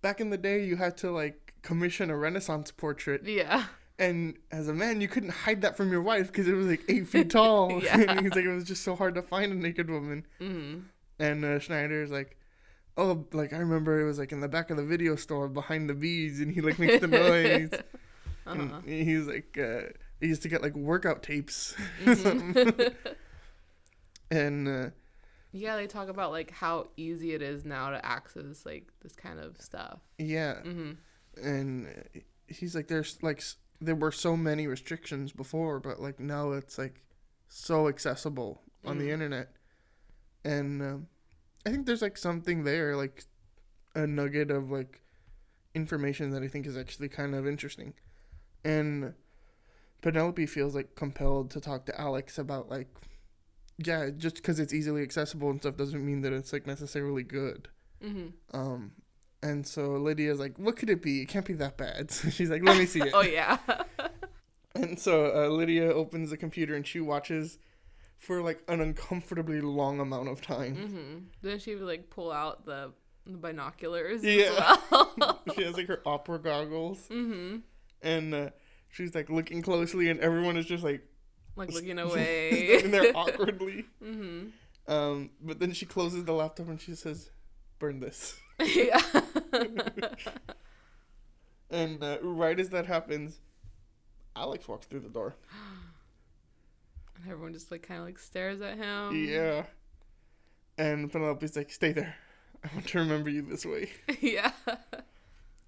back 0.02 0.20
in 0.22 0.30
the 0.30 0.38
day, 0.38 0.64
you 0.66 0.78
had 0.78 0.98
to 0.98 1.12
like 1.12 1.54
commission 1.62 2.10
a 2.10 2.18
Renaissance 2.18 2.72
portrait 2.72 3.22
Yeah. 3.26 3.66
And 4.00 4.36
as 4.52 4.68
a 4.68 4.74
man, 4.74 5.00
you 5.02 5.08
couldn't 5.08 5.30
hide 5.30 5.62
that 5.62 5.78
from 5.78 5.90
your 5.92 6.02
wife 6.02 6.28
because 6.28 6.48
it 6.48 6.54
was 6.54 6.68
like 6.68 6.82
eight 6.90 7.08
feet 7.08 7.30
tall. 7.30 7.72
Yeah. 7.84 8.00
and 8.10 8.20
he's 8.22 8.36
like, 8.36 8.46
it 8.46 8.54
was 8.54 8.64
just 8.66 8.84
so 8.84 8.96
hard 8.96 9.16
to 9.16 9.22
find 9.22 9.52
a 9.52 9.56
naked 9.56 9.90
woman. 9.90 10.26
hmm 10.40 10.80
And 11.20 11.44
uh, 11.46 11.60
Schneider's 11.60 12.12
like, 12.12 12.38
oh, 12.98 13.26
like 13.34 13.52
I 13.54 13.58
remember 13.58 14.00
it 14.02 14.06
was 14.06 14.18
like 14.20 14.32
in 14.32 14.40
the 14.40 14.48
back 14.50 14.70
of 14.70 14.78
the 14.78 14.84
video 14.86 15.16
store 15.18 15.48
behind 15.50 15.90
the 15.90 15.94
bees, 15.94 16.40
and 16.40 16.52
he 16.54 16.62
like 16.62 16.80
makes 16.80 17.00
the 17.02 17.08
noise. 17.26 17.70
Uh-huh. 18.48 18.62
And 18.62 18.84
he's 18.86 19.28
like, 19.28 19.58
uh, 19.58 19.92
he 20.26 20.30
used 20.30 20.42
to 20.42 20.50
get 20.50 20.62
like 20.64 20.76
workout 20.76 21.22
tapes. 21.24 21.76
Mhm. 22.04 22.94
and 24.32 24.68
uh, 24.68 24.90
yeah, 25.52 25.76
they 25.76 25.88
talk 25.88 26.10
about 26.10 26.32
like 26.32 26.52
how 26.52 26.88
easy 26.98 27.34
it 27.34 27.42
is 27.42 27.64
now 27.66 27.90
to 27.92 28.04
access 28.06 28.66
like 28.66 28.88
this 29.02 29.16
kind 29.16 29.40
of 29.40 29.60
stuff. 29.62 30.00
yeah, 30.18 30.62
hmm 30.62 30.92
and 31.42 31.88
he's 32.48 32.76
like, 32.76 32.88
there's 32.88 33.22
like 33.22 33.44
there 33.82 33.96
were 33.96 34.12
so 34.12 34.36
many 34.38 34.68
restrictions 34.68 35.32
before, 35.32 35.80
but 35.80 36.00
like 36.02 36.20
now 36.20 36.52
it's 36.54 36.78
like 36.78 37.04
so 37.50 37.88
accessible 37.88 38.62
on 38.86 38.98
the 38.98 39.06
Mm. 39.06 39.14
internet, 39.14 39.50
and 40.44 40.82
um, 40.82 41.08
I 41.66 41.70
think 41.72 41.86
there's 41.86 42.02
like 42.02 42.18
something 42.18 42.64
there, 42.64 42.96
like 42.96 43.26
a 43.96 44.08
nugget 44.08 44.50
of 44.50 44.72
like 44.72 45.02
information 45.74 46.32
that 46.32 46.42
I 46.42 46.48
think 46.48 46.66
is 46.66 46.78
actually 46.78 47.10
kind 47.10 47.36
of 47.36 47.46
interesting, 47.48 47.94
and 48.64 49.14
Penelope 50.06 50.46
feels 50.46 50.76
like 50.76 50.94
compelled 50.94 51.50
to 51.50 51.60
talk 51.60 51.88
to 51.88 52.00
Alex 52.00 52.38
about 52.38 52.70
like, 52.70 52.88
yeah, 53.80 54.12
just 54.16 54.36
because 54.36 54.60
it's 54.60 54.72
easily 54.72 55.02
accessible 55.02 55.50
and 55.50 55.60
stuff 55.60 55.76
doesn't 55.78 56.06
mean 56.06 56.22
that 56.22 56.32
it's 56.32 56.54
like 56.54 56.68
necessarily 56.68 57.24
good. 57.24 57.70
hmm 58.00 58.28
Um, 58.54 58.92
And 59.42 59.66
so 59.66 59.94
Lydia's 59.94 60.40
like, 60.40 60.60
"What 60.60 60.76
could 60.78 60.92
it 60.92 61.02
be? 61.02 61.22
It 61.24 61.26
can't 61.28 61.46
be 61.46 61.54
that 61.56 61.76
bad." 61.78 62.12
So 62.12 62.30
she's 62.36 62.52
like, 62.52 62.64
"Let 62.64 62.78
me 62.78 62.86
see 62.86 63.02
it." 63.08 63.14
Oh 63.16 63.24
yeah. 63.24 63.58
And 64.76 65.00
so 65.00 65.32
uh, 65.34 65.48
Lydia 65.48 65.90
opens 65.92 66.30
the 66.32 66.38
computer 66.38 66.76
and 66.76 66.86
she 66.86 67.00
watches 67.00 67.58
for 68.20 68.42
like 68.42 68.62
an 68.68 68.82
uncomfortably 68.82 69.62
long 69.62 70.00
amount 70.00 70.28
of 70.30 70.42
time. 70.42 70.76
hmm 70.76 71.18
Then 71.42 71.58
she 71.60 71.74
would 71.76 71.86
like 71.88 72.10
pull 72.10 72.32
out 72.32 72.66
the, 72.66 72.92
the 73.26 73.38
binoculars 73.38 74.22
Yeah. 74.24 74.52
as 74.70 74.78
well. 74.92 75.42
she 75.56 75.64
has 75.64 75.76
like 75.78 75.88
her 75.88 76.02
opera 76.06 76.38
goggles 76.40 77.08
hmm 77.08 77.58
and 78.02 78.34
uh, 78.36 78.50
she's 78.96 79.14
like 79.14 79.30
looking 79.30 79.62
closely 79.62 80.10
and 80.10 80.20
everyone 80.22 80.56
is 80.58 80.66
just 80.66 80.84
like 80.84 81.02
Like 81.58 81.72
looking 81.72 82.00
away. 82.08 82.82
there 82.82 83.12
awkwardly. 83.16 83.86
hmm 84.02 84.48
Um, 84.88 85.32
but 85.42 85.60
then 85.60 85.74
she 85.74 85.86
closes 85.86 86.24
the 86.26 86.32
laptop 86.34 86.68
and 86.70 86.80
she 86.80 86.96
says, 86.96 87.30
"Burn 87.80 88.00
this." 88.00 88.36
yeah. 88.60 89.02
And 91.70 92.04
uh, 92.04 92.20
right 92.22 92.60
as 92.60 92.70
that 92.70 92.86
happens, 92.86 93.40
Alex 94.36 94.68
walks 94.68 94.86
through 94.88 95.02
the 95.02 95.10
door. 95.10 95.36
And 97.18 97.32
everyone 97.32 97.54
just 97.54 97.72
like 97.72 97.82
kind 97.88 98.02
of 98.02 98.06
like 98.06 98.20
stares 98.20 98.60
at 98.62 98.78
him. 98.78 99.16
yeah. 99.28 99.64
And 100.78 101.10
Penelope's 101.10 101.56
like, 101.56 101.72
"Stay 101.72 101.94
there. 101.94 102.14
I 102.64 102.68
want 102.74 102.88
to 102.90 103.00
remember 103.00 103.30
you 103.30 103.42
this 103.42 103.66
way." 103.66 103.90
yeah. 104.20 104.52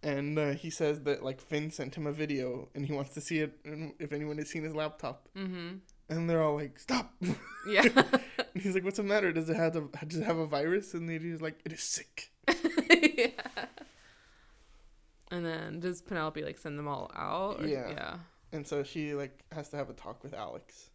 And 0.08 0.40
uh, 0.40 0.52
he 0.54 0.70
says 0.70 1.02
that 1.02 1.24
like 1.24 1.42
Finn 1.42 1.70
sent 1.72 1.96
him 1.96 2.08
a 2.08 2.12
video 2.14 2.70
and 2.74 2.86
he 2.86 2.94
wants 2.94 3.14
to 3.16 3.22
see 3.22 3.40
it 3.40 3.54
and 3.66 3.94
if 4.00 4.14
anyone 4.14 4.38
has 4.38 4.50
seen 4.50 4.64
his 4.64 4.74
laptop. 4.76 5.28
hmm 5.36 5.70
And 6.10 6.30
they're 6.30 6.42
all 6.42 6.56
like, 6.56 6.80
"Stop!" 6.80 7.12
Yeah. 7.68 7.82
and 8.54 8.62
he's 8.64 8.74
like, 8.76 8.86
"What's 8.86 8.98
the 8.98 9.04
matter? 9.04 9.34
Does 9.34 9.50
it 9.50 9.58
have 9.58 9.76
a 9.76 9.82
does 10.06 10.20
it 10.20 10.24
have 10.24 10.38
a 10.38 10.48
virus?" 10.48 10.94
And 10.94 11.10
he's 11.10 11.42
like, 11.42 11.60
"It 11.66 11.74
is 11.74 11.84
sick." 11.84 12.32
yeah. 13.18 13.66
And 15.30 15.46
then 15.46 15.80
does 15.82 16.02
Penelope 16.02 16.42
like 16.44 16.58
send 16.58 16.80
them 16.80 16.88
all 16.88 17.12
out? 17.16 17.62
Or, 17.62 17.68
Yeah. 17.68 17.90
Yeah. 17.90 18.16
And 18.54 18.66
so 18.66 18.84
she 18.84 19.14
like 19.14 19.44
has 19.52 19.70
to 19.70 19.78
have 19.78 19.90
a 19.90 19.94
talk 19.94 20.24
with 20.24 20.34
Alex, 20.34 20.90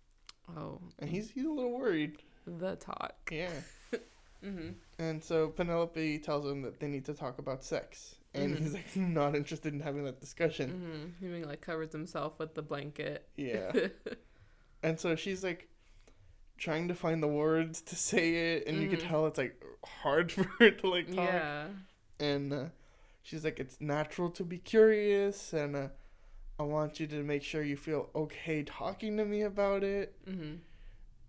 Oh, 0.57 0.81
and 0.99 1.11
he's 1.11 1.31
he's 1.31 1.45
a 1.45 1.51
little 1.51 1.77
worried. 1.79 2.23
the 2.47 2.77
talk. 2.77 3.29
Yeah. 3.31 3.53
hmm 4.43 4.71
And 4.99 5.23
so 5.23 5.49
Penelope 5.49 6.19
tells 6.21 6.47
him 6.51 6.63
that 6.63 6.81
they 6.81 6.89
need 6.89 7.05
to 7.05 7.15
talk 7.15 7.39
about 7.39 7.63
sex, 7.63 8.17
and 8.35 8.55
Mhm. 8.55 8.59
he's 8.59 8.73
like 8.75 8.97
not 8.97 9.35
interested 9.35 9.73
in 9.75 9.81
having 9.81 10.05
that 10.05 10.21
discussion. 10.21 10.71
hmm 10.71 11.07
He 11.21 11.27
even, 11.27 11.49
like 11.49 11.61
covers 11.61 11.93
himself 11.93 12.39
with 12.39 12.55
the 12.55 12.63
blanket. 12.63 13.29
Yeah. 13.37 13.73
and 14.83 14.99
so 14.99 15.17
she's 15.17 15.43
like 15.45 15.69
trying 16.59 16.89
to 16.89 16.95
find 16.95 17.23
the 17.23 17.29
words 17.29 17.83
to 17.83 17.97
say 17.97 18.55
it, 18.57 18.67
and 18.67 18.81
you 18.81 18.89
can 18.89 18.99
tell 19.01 19.27
it's 19.27 19.39
like 19.39 19.63
hard 19.85 20.31
for 20.37 20.45
her 20.59 20.71
to 20.71 20.87
like 20.89 21.07
talk. 21.15 21.19
yeah. 21.19 21.69
And 22.21 22.53
uh, 22.53 22.65
she's 23.23 23.45
like, 23.45 23.59
it's 23.59 23.81
natural 23.81 24.31
to 24.31 24.45
be 24.45 24.59
curious, 24.59 25.53
and 25.53 25.75
uh, 25.75 25.89
I 26.59 26.63
want 26.63 27.01
you 27.01 27.07
to 27.09 27.23
make 27.25 27.43
sure 27.43 27.63
you 27.63 27.77
feel 27.77 28.11
okay 28.15 28.63
talking 28.63 29.17
to 29.17 29.25
me 29.25 29.43
about 29.43 29.83
it. 29.83 30.15
hmm 30.25 30.55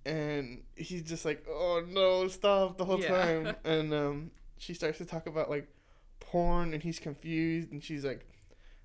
and 0.05 0.63
he's 0.75 1.01
just 1.03 1.23
like, 1.25 1.45
"Oh 1.49 1.81
no, 1.87 2.27
stop!" 2.27 2.77
the 2.77 2.85
whole 2.85 2.99
Yeah. 2.99 3.07
time. 3.07 3.55
And 3.63 3.93
um, 3.93 4.31
she 4.57 4.73
starts 4.73 4.97
to 4.97 5.05
talk 5.05 5.27
about 5.27 5.49
like 5.49 5.67
porn, 6.31 6.73
and 6.73 6.81
he's 6.83 6.99
confused, 6.99 7.71
and 7.71 7.83
she's 7.83 8.03
like, 8.05 8.25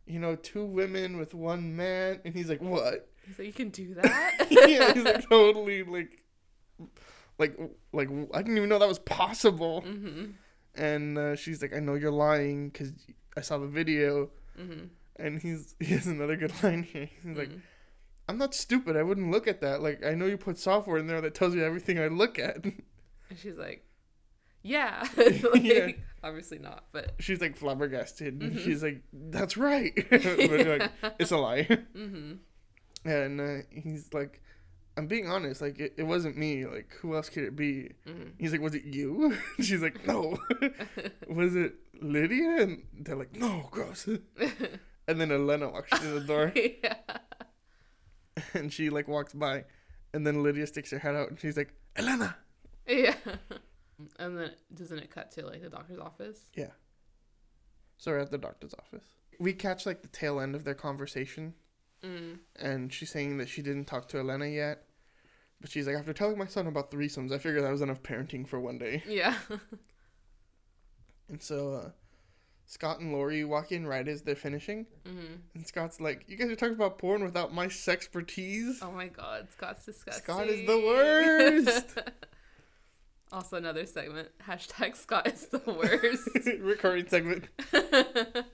"You 0.07 0.19
know, 0.19 0.37
two 0.37 0.65
women 0.65 1.17
with 1.19 1.33
one 1.35 1.77
man," 1.77 2.21
and 2.25 2.35
he's 2.35 2.49
like, 2.49 2.61
"What?" 2.61 3.09
He's 3.27 3.39
like, 3.39 3.47
you 3.47 3.53
can 3.53 3.69
do 3.71 3.95
that. 3.95 4.47
yeah, 4.51 4.93
he's 4.95 5.05
like 5.05 5.29
totally 5.29 5.83
like, 5.83 6.23
like, 7.39 7.57
like 7.93 8.09
I 8.35 8.39
didn't 8.43 8.57
even 8.57 8.69
know 8.69 8.79
that 8.79 8.89
was 8.89 8.99
possible. 8.99 9.83
hmm 9.83 10.27
And 10.75 11.19
uh, 11.19 11.37
she's 11.37 11.61
like, 11.63 11.75
"I 11.75 11.81
know 11.81 11.95
you're 11.95 12.11
lying 12.11 12.71
because 12.71 12.93
I 13.37 13.41
saw 13.43 13.59
the 13.59 13.67
video." 13.67 14.31
hmm 14.57 14.85
And 15.17 15.41
he's 15.43 15.75
he 15.81 15.95
has 15.95 16.07
another 16.07 16.37
good 16.37 16.53
line 16.63 16.83
here. 16.83 17.09
He's 17.23 17.37
like, 17.37 17.51
Mhm. 17.51 17.61
"I'm 18.29 18.39
not 18.39 18.55
stupid. 18.55 18.97
I 18.97 19.03
wouldn't 19.03 19.31
look 19.31 19.47
at 19.49 19.61
that. 19.61 19.83
Like, 19.83 20.05
I 20.05 20.15
know 20.15 20.27
you 20.27 20.37
put 20.39 20.59
software 20.59 20.99
in 20.99 21.07
there 21.07 21.21
that 21.21 21.35
tells 21.35 21.55
you 21.55 21.65
everything 21.65 21.99
I 21.99 22.09
look 22.09 22.39
at." 22.39 22.65
And 23.31 23.39
she's 23.39 23.59
like, 23.59 23.85
yeah. 24.69 25.07
like, 25.17 25.63
Yeah. 25.63 25.89
Obviously 26.23 26.59
not, 26.59 26.85
but. 26.93 27.13
she's 27.21 27.41
like 27.41 27.57
flabbergasted. 27.57 28.41
Mhm. 28.41 28.59
She's 28.65 28.83
like, 28.83 29.03
"That's 29.13 29.57
right," 29.57 29.93
but 30.11 30.67
like, 30.67 30.91
it's 31.21 31.31
a 31.31 31.37
lie. 31.37 31.63
hmm 31.95 32.33
And 33.05 33.41
uh, 33.41 33.57
he's 33.71 34.13
like, 34.13 34.43
"I'm 34.97 35.07
being 35.07 35.29
honest. 35.31 35.61
Like, 35.63 35.79
it, 35.79 35.95
it 35.97 36.03
wasn't 36.03 36.37
me. 36.37 36.67
Like, 36.67 36.91
who 37.01 37.15
else 37.15 37.29
could 37.29 37.45
it 37.45 37.55
be?" 37.55 37.93
hmm 38.05 38.31
He's 38.39 38.51
like, 38.51 38.61
"Was 38.61 38.75
it 38.75 38.85
you?" 38.85 39.37
she's 39.61 39.81
like, 39.81 40.05
"No." 40.09 40.37
Was 41.29 41.55
it 41.55 41.75
Lydia? 42.03 42.63
And 42.63 42.83
they're 42.99 43.15
like, 43.17 43.37
"No, 43.37 43.69
gross." 43.71 44.09
and 45.07 45.21
then 45.21 45.31
Elena 45.31 45.69
walks 45.71 45.97
through 46.01 46.19
the 46.19 46.27
door, 46.27 46.53
yeah. 46.57 46.97
and 48.55 48.73
she 48.73 48.91
like 48.91 49.07
walks 49.09 49.33
by, 49.35 49.65
and 50.13 50.27
then 50.27 50.43
Lydia 50.43 50.67
sticks 50.67 50.91
her 50.91 50.99
head 50.99 51.15
out, 51.15 51.31
and 51.31 51.39
she's 51.41 51.57
like, 51.57 51.73
"Elena." 51.97 52.37
Yeah. 52.89 53.15
And 54.19 54.39
then 54.39 54.53
doesn't 54.75 54.99
it 54.99 55.11
cut 55.11 55.31
to 55.33 55.47
like 55.47 55.63
the 55.63 55.69
doctor's 55.71 55.99
office? 55.99 56.39
Yeah. 56.55 56.71
So 57.97 58.13
we're 58.13 58.19
at 58.19 58.31
the 58.31 58.39
doctor's 58.39 58.75
office. 58.75 59.05
We 59.41 59.53
catch 59.53 59.87
like 59.87 60.03
the 60.03 60.09
tail 60.09 60.41
end 60.41 60.55
of 60.55 60.65
their 60.65 60.75
conversation. 60.75 61.55
Mm. 62.05 62.39
and 62.55 62.93
she's 62.93 63.11
saying 63.11 63.39
that 63.39 63.49
she 63.49 63.61
didn't 63.61 63.87
talk 63.87 64.07
to 64.11 64.19
Elena 64.19 64.47
yet. 64.47 64.85
But 65.61 65.69
she's 65.73 65.89
like, 65.89 65.97
after 65.97 66.13
telling 66.13 66.39
my 66.39 66.47
son 66.47 66.69
about 66.69 66.93
threesomes, 66.93 67.33
I 67.33 67.39
figured 67.39 67.65
that 67.65 67.73
was 67.73 67.83
enough 67.83 68.05
parenting 68.05 68.47
for 68.47 68.61
one 68.61 68.79
day. 68.79 69.03
Yeah. 69.09 69.35
And 71.29 71.43
so 71.43 71.73
uh, 71.75 71.91
Scott 72.67 73.01
and 73.01 73.13
Lori 73.13 73.45
walk 73.45 73.73
in 73.73 73.87
right 73.87 74.07
as 74.07 74.23
they're 74.23 74.35
finishing. 74.35 74.87
hmm 75.05 75.35
And 75.55 75.67
Scott's 75.67 76.01
like, 76.01 76.25
You 76.27 76.37
guys 76.37 76.49
are 76.51 76.57
talking 76.57 76.75
about 76.75 76.99
porn 76.99 77.23
without 77.25 77.53
my 77.53 77.67
sexpertise? 77.67 78.77
Oh 78.83 78.93
my 78.93 79.09
god, 79.09 79.49
Scott's 79.53 79.85
disgusting. 79.85 80.25
Scott 80.25 80.47
is 80.47 80.67
the 80.67 80.79
worst. 80.79 81.99
also 83.33 83.57
another 83.57 83.87
segment. 83.87 84.29
Hashtag 84.49 84.97
Scott 84.97 85.27
is 85.27 85.47
the 85.49 85.61
worst. 85.67 86.29
Recurring 86.61 87.09
segment. 87.09 87.47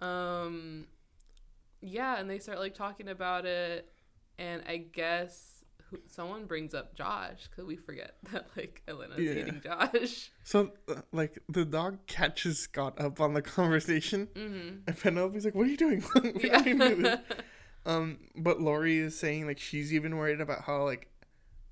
um 0.00 0.86
yeah, 1.80 2.18
and 2.18 2.28
they 2.28 2.38
start 2.38 2.58
like 2.58 2.74
talking 2.74 3.08
about 3.08 3.46
it 3.46 3.88
and 4.38 4.62
I 4.68 4.78
guess 4.78 5.64
who, 5.90 5.98
someone 6.06 6.46
brings 6.46 6.74
up 6.74 6.94
Josh 6.94 7.48
cuz 7.54 7.64
we 7.64 7.76
forget 7.76 8.16
that 8.32 8.48
like 8.56 8.82
Elena's 8.86 9.18
Yeah. 9.20 9.34
dating 9.34 9.60
Josh. 9.62 10.30
So, 10.44 10.72
uh, 10.88 11.02
like, 11.12 11.38
the 11.48 11.64
dog 11.64 12.06
catches 12.06 12.58
Scott 12.58 13.00
up 13.00 13.20
on 13.20 13.34
the 13.34 13.42
conversation. 13.42 14.28
Mhm. 14.34 14.82
And 14.86 14.98
Penelope's 14.98 15.44
like, 15.44 15.54
What 15.54 15.66
are 15.66 15.70
you 15.70 15.76
doing? 15.76 16.04
we 16.14 16.48
don't 16.48 16.66
even 16.66 16.78
do 16.78 16.94
this. 17.02 17.20
Um, 17.86 18.18
but 18.36 18.60
Lori 18.60 18.98
is 18.98 19.18
saying 19.18 19.46
like 19.46 19.58
she's 19.58 19.92
even 19.94 20.16
worried 20.16 20.40
about 20.40 20.64
how 20.64 20.84
like 20.84 21.08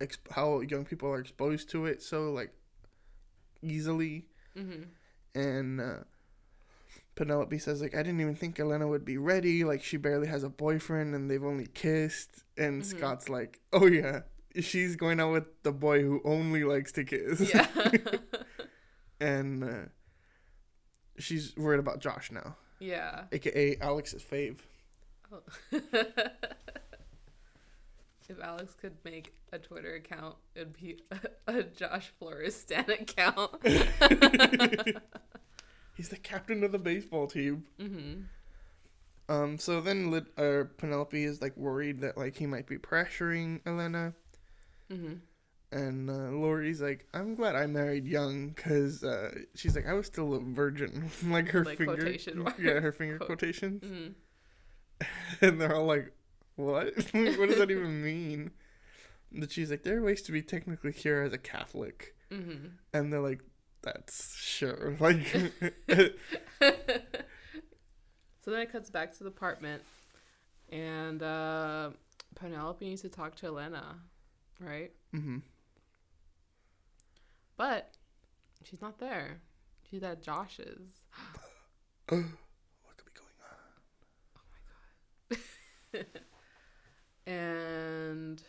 exp- 0.00 0.30
how 0.32 0.60
young 0.60 0.84
people 0.84 1.08
are 1.10 1.18
exposed 1.20 1.70
to 1.70 1.86
it 1.86 2.02
so 2.02 2.32
like 2.32 2.52
easily, 3.62 4.26
mhm. 4.56 4.86
and 5.34 5.80
uh, 5.80 5.96
Penelope 7.14 7.58
says 7.58 7.80
like 7.80 7.94
I 7.94 8.02
didn't 8.02 8.20
even 8.20 8.34
think 8.34 8.58
Elena 8.60 8.86
would 8.86 9.04
be 9.04 9.16
ready. 9.18 9.64
Like 9.64 9.82
she 9.82 9.96
barely 9.96 10.26
has 10.28 10.44
a 10.44 10.48
boyfriend 10.50 11.14
and 11.14 11.30
they've 11.30 11.42
only 11.44 11.66
kissed. 11.66 12.44
And 12.58 12.82
Mhm. 12.82 12.86
Scott's 12.86 13.28
like, 13.28 13.60
oh 13.72 13.86
yeah, 13.86 14.20
she's 14.60 14.96
going 14.96 15.20
out 15.20 15.32
with 15.32 15.62
the 15.62 15.72
boy 15.72 16.02
who 16.02 16.20
only 16.24 16.64
likes 16.64 16.92
to 16.92 17.04
kiss. 17.04 17.52
Yeah. 17.54 17.66
and 19.20 19.64
uh, 19.64 19.84
she's 21.18 21.56
worried 21.56 21.80
about 21.80 22.00
Josh 22.00 22.30
now, 22.30 22.56
yeah. 22.78 23.24
aka 23.32 23.76
Alex's 23.80 24.22
fave. 24.22 24.58
Oh. 25.32 25.42
if 28.28 28.40
Alex 28.40 28.74
could 28.74 28.94
make 29.04 29.34
a 29.52 29.58
Twitter 29.58 29.94
account, 29.94 30.36
it'd 30.54 30.72
be 30.80 30.98
a, 31.10 31.18
a 31.58 31.62
Josh 31.62 32.12
Flores 32.18 32.56
Stan 32.56 32.90
account. 32.90 33.50
He's 35.94 36.08
the 36.10 36.16
captain 36.16 36.62
of 36.62 36.72
the 36.72 36.78
baseball 36.78 37.26
team. 37.26 37.64
hmm 37.80 38.22
Um, 39.28 39.58
so 39.58 39.80
then 39.80 40.10
Lid- 40.10 40.28
uh, 40.38 40.64
Penelope 40.76 41.22
is 41.24 41.40
like 41.42 41.56
worried 41.56 42.00
that 42.00 42.16
like 42.16 42.36
he 42.36 42.46
might 42.46 42.66
be 42.66 42.78
pressuring 42.78 43.60
Elena, 43.66 44.14
hmm 44.90 45.14
and 45.72 46.08
uh, 46.08 46.30
Lori's 46.30 46.80
like, 46.80 47.06
"I'm 47.12 47.34
glad 47.34 47.56
I 47.56 47.66
married 47.66 48.06
young, 48.06 48.54
cause 48.54 49.02
uh, 49.02 49.32
she's 49.56 49.74
like 49.74 49.86
I 49.86 49.94
was 49.94 50.06
still 50.06 50.34
a 50.34 50.40
virgin, 50.40 51.10
like 51.26 51.48
her 51.48 51.64
Like 51.64 51.78
finger, 51.78 51.96
quotation 51.96 52.46
yeah, 52.58 52.78
her 52.80 52.92
finger 52.92 53.18
Quote. 53.18 53.26
quotations, 53.26 53.82
hmm 53.82 54.08
and 55.42 55.60
they're 55.60 55.74
all 55.74 55.84
like, 55.86 56.12
"What? 56.56 56.94
what 57.12 57.48
does 57.48 57.58
that 57.58 57.70
even 57.70 58.02
mean?" 58.02 58.50
That 59.32 59.52
she's 59.52 59.70
like, 59.70 59.82
"There 59.82 59.98
are 59.98 60.02
ways 60.02 60.22
to 60.22 60.32
be 60.32 60.42
technically 60.42 60.92
here 60.92 61.22
as 61.22 61.32
a 61.32 61.38
Catholic," 61.38 62.14
hmm 62.30 62.66
and 62.92 63.12
they're 63.12 63.20
like, 63.20 63.42
"That's 63.82 64.36
sure." 64.36 64.96
Like, 65.00 65.26
So 68.40 68.52
then 68.52 68.60
it 68.60 68.70
cuts 68.70 68.90
back 68.90 69.12
to 69.14 69.24
the 69.24 69.28
apartment, 69.28 69.82
and 70.70 71.20
uh, 71.20 71.90
Penelope 72.36 72.84
needs 72.88 73.02
to 73.02 73.08
talk 73.08 73.34
to 73.36 73.46
Elena, 73.46 73.96
right? 74.60 74.92
hmm 75.12 75.38
But 77.56 77.90
she's 78.62 78.80
not 78.80 78.98
there. 78.98 79.40
She's 79.90 80.04
at 80.04 80.22
Josh's. 80.22 81.02
what 82.08 82.96
could 82.96 83.06
be 83.06 83.12
going 83.18 83.34
on? 86.00 86.22
And 87.26 88.42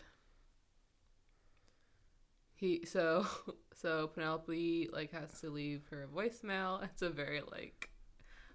he 2.56 2.86
so 2.86 3.26
so 3.74 4.08
Penelope 4.08 4.90
like 4.92 5.12
has 5.12 5.40
to 5.42 5.50
leave 5.50 5.84
her 5.92 6.08
voicemail. 6.14 6.84
It's 6.84 7.02
a 7.02 7.10
very 7.10 7.42
like 7.52 7.90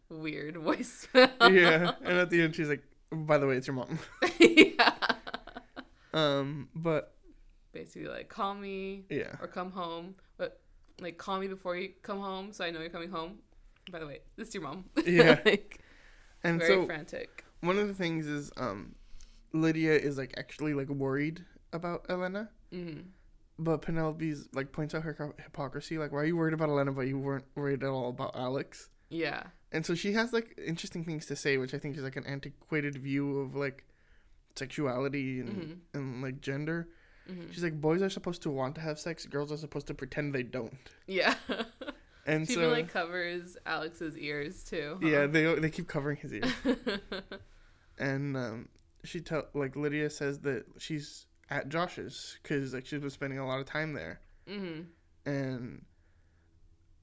weird 0.08 0.54
voicemail. 0.56 1.30
yeah, 1.52 1.92
and 2.04 2.18
at 2.18 2.30
the 2.30 2.42
end 2.42 2.54
she's 2.54 2.68
like, 2.68 2.82
"By 3.10 3.38
the 3.38 3.46
way, 3.46 3.56
it's 3.56 3.66
your 3.66 3.76
mom." 3.76 3.98
yeah. 4.38 4.92
Um, 6.14 6.68
but 6.74 7.14
Basically 7.72 8.06
like 8.08 8.28
call 8.28 8.54
me 8.54 9.04
yeah, 9.08 9.34
or 9.40 9.48
come 9.48 9.70
home, 9.70 10.14
but 10.36 10.60
like 11.00 11.16
call 11.16 11.38
me 11.38 11.46
before 11.48 11.74
you 11.74 11.88
come 12.02 12.20
home 12.20 12.52
so 12.52 12.64
I 12.64 12.70
know 12.70 12.80
you're 12.80 12.90
coming 12.90 13.08
home. 13.10 13.38
By 13.90 13.98
the 13.98 14.06
way, 14.06 14.20
this 14.36 14.48
is 14.48 14.54
your 14.54 14.62
mom. 14.62 14.84
Yeah. 15.06 15.40
like 15.44 15.80
and 16.44 16.58
very 16.58 16.74
so 16.82 16.86
frantic. 16.86 17.44
one 17.60 17.78
of 17.78 17.88
the 17.88 17.94
things 17.94 18.26
is 18.26 18.52
um, 18.58 18.94
Lydia 19.52 19.92
is 19.92 20.16
like 20.18 20.34
actually 20.36 20.74
like 20.74 20.88
worried 20.88 21.44
about 21.72 22.06
Elena, 22.08 22.50
hmm 22.72 23.00
but 23.58 23.82
Penelope's 23.82 24.48
like 24.54 24.72
points 24.72 24.94
out 24.94 25.02
her 25.02 25.34
hypocrisy. 25.44 25.96
Like, 25.98 26.10
why 26.10 26.20
are 26.20 26.24
you 26.24 26.36
worried 26.36 26.54
about 26.54 26.68
Elena, 26.70 26.90
but 26.90 27.02
you 27.06 27.18
weren't 27.18 27.44
worried 27.54 27.84
at 27.84 27.88
all 27.90 28.08
about 28.08 28.34
Alex? 28.34 28.88
Yeah. 29.10 29.44
And 29.70 29.84
so 29.86 29.94
she 29.94 30.14
has 30.14 30.32
like 30.32 30.58
interesting 30.66 31.04
things 31.04 31.26
to 31.26 31.36
say, 31.36 31.58
which 31.58 31.72
I 31.74 31.78
think 31.78 31.96
is 31.96 32.02
like 32.02 32.16
an 32.16 32.26
antiquated 32.26 32.96
view 32.96 33.38
of 33.40 33.54
like 33.54 33.84
sexuality 34.56 35.40
and, 35.40 35.50
Mhm. 35.50 35.76
and 35.94 36.22
like 36.22 36.40
gender. 36.40 36.88
hmm 37.28 37.50
She's 37.52 37.62
like, 37.62 37.80
boys 37.80 38.02
are 38.02 38.10
supposed 38.10 38.42
to 38.42 38.50
want 38.50 38.74
to 38.76 38.80
have 38.80 38.98
sex, 38.98 39.26
girls 39.26 39.52
are 39.52 39.56
supposed 39.58 39.86
to 39.88 39.94
pretend 39.94 40.34
they 40.34 40.42
don't. 40.42 40.76
Yeah. 41.06 41.34
And 42.24 42.46
she 42.46 42.54
so, 42.54 42.60
even 42.60 42.72
like 42.72 42.88
covers 42.88 43.56
Alex's 43.66 44.16
ears 44.16 44.62
too. 44.64 44.98
huh? 45.02 45.08
yeah, 45.08 45.26
they 45.26 45.54
they 45.56 45.70
keep 45.70 45.88
covering 45.88 46.16
his 46.18 46.32
ears. 46.32 46.52
and 47.98 48.36
um, 48.36 48.68
she 49.04 49.20
tell 49.20 49.46
like 49.54 49.76
Lydia 49.76 50.10
says 50.10 50.40
that 50.40 50.64
she's 50.78 51.26
at 51.50 51.68
Josh's 51.68 52.38
because 52.42 52.72
like 52.74 52.86
she's 52.86 53.00
been 53.00 53.10
spending 53.10 53.38
a 53.38 53.46
lot 53.46 53.60
of 53.60 53.66
time 53.66 53.92
there, 53.94 54.20
hmm 54.48 54.80
and 55.24 55.84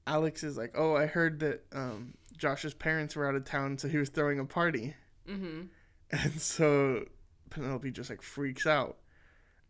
Alex 0.06 0.42
is 0.42 0.56
like, 0.56 0.72
oh, 0.76 0.96
I 0.96 1.06
heard 1.06 1.40
that 1.40 1.62
um, 1.72 2.14
Josh's 2.36 2.74
parents 2.74 3.14
were 3.16 3.28
out 3.28 3.34
of 3.34 3.44
town, 3.44 3.78
so 3.78 3.88
he 3.88 3.96
was 3.98 4.08
throwing 4.08 4.38
a 4.38 4.44
party, 4.44 4.94
hmm 5.26 5.62
and 6.10 6.40
so 6.40 7.04
Penelope 7.50 7.90
just 7.92 8.10
like 8.10 8.22
freaks 8.22 8.66
out. 8.66 8.96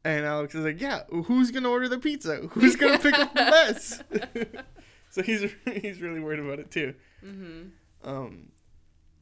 And 0.03 0.25
Alex 0.25 0.55
is 0.55 0.65
like, 0.65 0.81
"Yeah, 0.81 1.03
who's 1.11 1.51
gonna 1.51 1.69
order 1.69 1.87
the 1.87 1.99
pizza? 1.99 2.37
Who's 2.53 2.75
gonna 2.77 2.99
pick 2.99 3.19
up 3.19 3.35
the 3.35 3.45
mess?" 3.45 4.03
so 5.11 5.23
he's 5.23 5.45
he's 5.83 6.01
really 6.01 6.21
worried 6.21 6.41
about 6.41 6.59
it 6.59 6.71
too. 6.71 6.95
hmm 7.23 7.65
Um, 8.03 8.49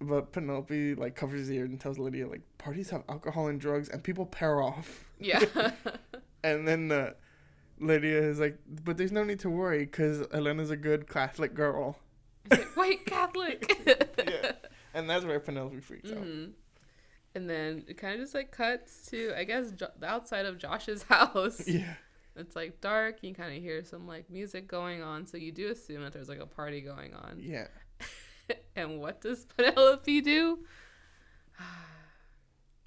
but 0.00 0.32
Penelope 0.32 0.94
like 0.94 1.14
covers 1.16 1.40
his 1.40 1.50
ear 1.50 1.64
and 1.64 1.80
tells 1.80 1.98
Lydia 1.98 2.26
like 2.28 2.42
parties 2.58 2.90
have 2.90 3.02
alcohol 3.08 3.48
and 3.48 3.60
drugs 3.60 3.88
and 3.88 4.02
people 4.02 4.26
pair 4.26 4.60
off. 4.62 5.04
Yeah. 5.18 5.44
And 6.44 6.68
then 6.68 6.92
uh, 6.92 7.14
Lydia 7.80 8.22
is 8.22 8.38
like, 8.38 8.58
but 8.84 8.96
there's 8.96 9.10
no 9.10 9.24
need 9.24 9.40
to 9.40 9.50
worry 9.50 9.80
because 9.80 10.24
Elena's 10.32 10.70
a 10.70 10.76
good 10.76 11.08
Catholic 11.08 11.52
girl. 11.52 11.98
It's 12.44 12.60
like, 12.60 12.76
White 12.76 13.06
Catholic. 13.06 14.14
Yeah. 14.28 14.52
And 14.94 15.10
that's 15.10 15.24
where 15.24 15.40
Penelope 15.40 15.80
freaks 15.80 16.10
out. 16.12 16.18
hmm 16.18 16.44
And 17.34 17.50
then 17.50 17.84
it 17.88 17.94
kind 17.98 18.14
of 18.14 18.20
just 18.20 18.34
like 18.34 18.52
cuts 18.52 19.06
to, 19.10 19.32
I 19.36 19.42
guess, 19.44 19.72
jo- 19.72 19.90
the 19.98 20.06
outside 20.06 20.46
of 20.46 20.58
Josh's 20.58 21.02
house. 21.08 21.66
Yeah. 21.66 21.94
It's 22.36 22.54
like 22.54 22.80
dark. 22.80 23.18
You 23.22 23.34
kind 23.34 23.54
of 23.56 23.60
hear 23.60 23.82
some 23.84 24.06
like 24.06 24.30
music 24.30 24.68
going 24.68 25.02
on, 25.02 25.26
so 25.26 25.36
you 25.36 25.50
do 25.50 25.70
assume 25.72 26.02
that 26.04 26.12
there's 26.12 26.28
like 26.28 26.38
a 26.40 26.46
party 26.46 26.80
going 26.80 27.14
on. 27.14 27.38
Yeah. 27.40 27.66
and 28.76 29.00
what 29.00 29.20
does 29.20 29.44
Penelope 29.44 30.20
do? 30.22 30.58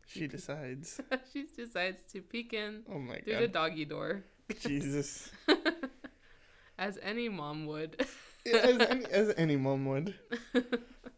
She 0.08 0.28
decides. 0.28 1.00
she 1.34 1.46
decides 1.56 2.02
to 2.12 2.22
peek 2.22 2.52
in 2.54 2.84
Oh 2.92 3.00
my 3.00 3.20
through 3.20 3.36
the 3.36 3.42
god. 3.48 3.54
doggy 3.54 3.86
door, 3.86 4.24
Jesus. 4.60 5.32
as 6.78 7.00
any 7.02 7.30
mom 7.30 7.66
would. 7.66 8.06
as, 8.46 8.80
any, 8.82 9.06
as 9.06 9.34
any 9.38 9.56
mom 9.56 9.86
would. 9.86 10.14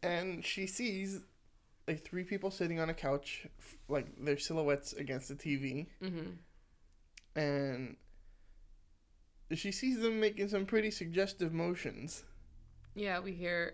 And 0.03 0.45
she 0.45 0.67
sees 0.67 1.21
like 1.88 2.03
three 2.06 2.23
people 2.23 2.51
sitting 2.51 2.79
on 2.79 2.89
a 2.89 2.93
couch, 2.93 3.47
like 3.89 4.06
their 4.23 4.38
silhouettes 4.38 4.93
against 4.93 5.27
the 5.29 5.36
TV. 5.36 5.88
hmm 5.99 6.32
and 7.36 7.95
she 9.56 9.71
sees 9.71 9.99
them 10.01 10.19
making 10.19 10.49
some 10.49 10.67
pretty 10.67 10.91
suggestive 10.91 11.51
motions. 11.51 12.23
Yeah, 12.93 13.19
we 13.21 13.32
hear. 13.34 13.73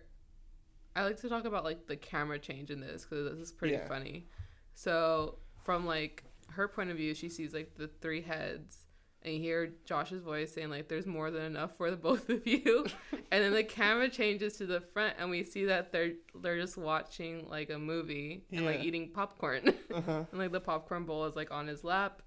I 0.99 1.05
like 1.05 1.17
to 1.21 1.29
talk 1.29 1.45
about 1.45 1.63
like 1.63 1.87
the 1.87 1.95
camera 1.95 2.39
change 2.39 2.69
in 2.71 2.79
this 2.79 3.05
because 3.05 3.31
this 3.31 3.39
is 3.39 3.51
pretty 3.51 3.75
Yeah. 3.75 3.87
funny. 3.87 4.27
So 4.75 5.37
from 5.63 5.85
like 5.85 6.23
her 6.51 6.67
point 6.67 6.89
of 6.91 6.97
view, 6.97 7.13
she 7.13 7.29
sees 7.29 7.53
like 7.53 7.75
the 7.75 7.87
three 8.01 8.21
heads, 8.21 8.85
and 9.21 9.33
you 9.35 9.39
hear 9.41 9.73
Josh's 9.85 10.21
voice 10.23 10.53
saying 10.53 10.69
like, 10.69 10.87
"There's 10.87 11.05
more 11.05 11.29
than 11.31 11.43
enough 11.43 11.75
for 11.77 11.89
the 11.91 11.97
both 12.09 12.29
of 12.29 12.45
you," 12.47 12.85
and 13.31 13.43
then 13.43 13.53
the 13.53 13.63
camera 13.63 14.09
changes 14.09 14.57
to 14.57 14.65
the 14.65 14.81
front, 14.81 15.15
and 15.19 15.29
we 15.29 15.43
see 15.43 15.65
that 15.65 15.91
they're 15.91 16.13
they're 16.41 16.59
just 16.59 16.77
watching 16.77 17.47
like 17.49 17.69
a 17.69 17.77
movie 17.79 18.45
and 18.51 18.65
like 18.65 18.81
eating 18.83 19.11
popcorn, 19.11 19.73
Uh-huh. 19.93 20.23
and 20.31 20.39
like 20.39 20.51
the 20.51 20.59
popcorn 20.61 21.05
bowl 21.05 21.25
is 21.25 21.35
like 21.35 21.51
on 21.51 21.67
his 21.67 21.83
lap, 21.83 22.21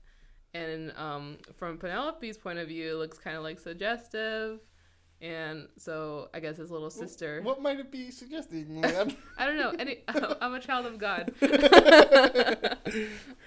and 0.54 0.92
um 0.96 1.38
from 1.54 1.78
Penelope's 1.78 2.38
point 2.38 2.58
of 2.58 2.68
view, 2.68 2.92
it 2.92 2.98
looks 2.98 3.18
kind 3.18 3.37
of 3.37 3.42
like 3.42 3.58
suggestive. 3.58 4.61
And 5.22 5.68
so 5.78 6.28
I 6.35 6.40
guess 6.40 6.56
his 6.56 6.72
little 6.72 6.90
sister. 6.90 7.40
What 7.44 7.62
might 7.62 7.78
it 7.78 7.92
be 7.92 8.11
suggesting? 8.11 8.85
I 9.38 9.46
don't 9.46 9.56
know. 9.56 9.72
Any, 9.78 9.98
I'm 10.40 10.52
a 10.54 10.58
child 10.61 10.85
of 10.87 10.98
God. 10.98 11.32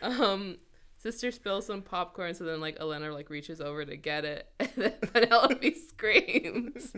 um, 0.01 0.55
sister 0.97 1.31
spills 1.31 1.65
some 1.65 1.81
popcorn, 1.81 2.33
so 2.33 2.45
then 2.45 2.61
like 2.61 2.77
Elena 2.79 3.11
like 3.11 3.29
reaches 3.29 3.59
over 3.61 3.83
to 3.85 3.97
get 3.97 4.23
it, 4.25 4.47
and 4.59 4.69
then 4.77 4.93
Penelope 5.13 5.75
screams 5.89 6.91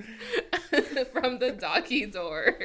from 1.12 1.40
the 1.40 1.58
docky 1.60 2.12
door. 2.12 2.56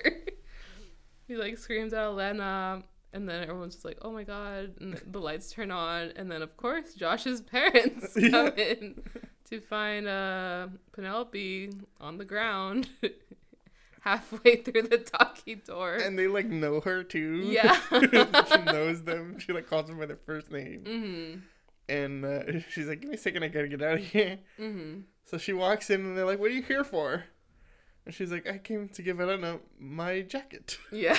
he 1.26 1.36
like 1.36 1.56
screams 1.56 1.92
at 1.94 2.04
Elena, 2.04 2.82
and 3.14 3.26
then 3.28 3.42
everyone's 3.42 3.74
just 3.74 3.84
like, 3.86 3.98
"Oh 4.02 4.12
my 4.12 4.24
god!" 4.24 4.74
And 4.80 5.00
the 5.06 5.18
lights 5.20 5.50
turn 5.50 5.70
on, 5.70 6.12
and 6.16 6.30
then 6.30 6.42
of 6.42 6.56
course 6.58 6.92
Josh's 6.94 7.40
parents 7.40 8.12
come 8.14 8.52
Yeah. 8.56 8.64
in 8.64 9.02
to 9.52 9.60
find 9.60 10.08
uh 10.08 10.68
Penelope 10.92 11.70
on 12.00 12.18
the 12.18 12.24
ground. 12.24 12.88
Halfway 14.00 14.56
through 14.56 14.82
the 14.82 14.98
doggy 14.98 15.54
door. 15.54 15.94
and 15.94 16.18
they 16.18 16.26
like 16.26 16.46
know 16.46 16.80
her 16.80 17.04
too. 17.04 17.42
Yeah. 17.44 17.78
she 17.90 18.62
knows 18.64 19.04
them. 19.04 19.38
She 19.38 19.52
like 19.52 19.68
calls 19.68 19.86
them 19.86 19.98
by 19.98 20.06
their 20.06 20.16
first 20.16 20.50
name. 20.50 20.82
Mm-hmm. 20.84 21.38
And 21.88 22.24
uh, 22.24 22.60
she's 22.70 22.86
like, 22.86 23.00
"Give 23.00 23.10
me 23.10 23.16
a 23.16 23.18
second, 23.18 23.44
I 23.44 23.48
gotta 23.48 23.68
get 23.68 23.82
out 23.82 23.98
of 23.98 24.04
here." 24.04 24.38
Mm-hmm. 24.58 25.02
So 25.26 25.38
she 25.38 25.52
walks 25.52 25.88
in, 25.90 26.00
and 26.00 26.16
they're 26.16 26.24
like, 26.24 26.40
"What 26.40 26.50
are 26.50 26.54
you 26.54 26.62
here 26.62 26.82
for?" 26.82 27.24
And 28.04 28.14
she's 28.14 28.32
like, 28.32 28.48
"I 28.48 28.58
came 28.58 28.88
to 28.88 29.02
give 29.02 29.20
Elena 29.20 29.58
my 29.78 30.22
jacket." 30.22 30.78
Yeah. 30.90 31.18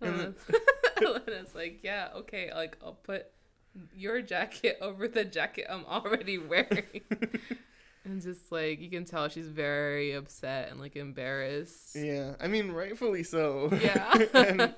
And 0.00 0.14
Elena's, 0.14 0.34
Elena's 1.00 1.54
like, 1.54 1.80
yeah, 1.82 2.08
okay, 2.16 2.50
like 2.52 2.76
I'll 2.84 2.92
put 2.94 3.26
your 3.94 4.22
jacket 4.22 4.78
over 4.82 5.08
the 5.08 5.24
jacket 5.24 5.66
I'm 5.68 5.84
already 5.86 6.38
wearing. 6.38 7.00
and 8.04 8.20
just 8.20 8.50
like 8.52 8.80
you 8.80 8.90
can 8.90 9.04
tell 9.04 9.28
she's 9.28 9.48
very 9.48 10.12
upset 10.12 10.70
and 10.70 10.80
like 10.80 10.96
embarrassed. 10.96 11.96
Yeah, 11.96 12.34
I 12.40 12.48
mean, 12.48 12.72
rightfully 12.72 13.22
so. 13.22 13.70
Yeah. 13.80 14.24
and 14.34 14.74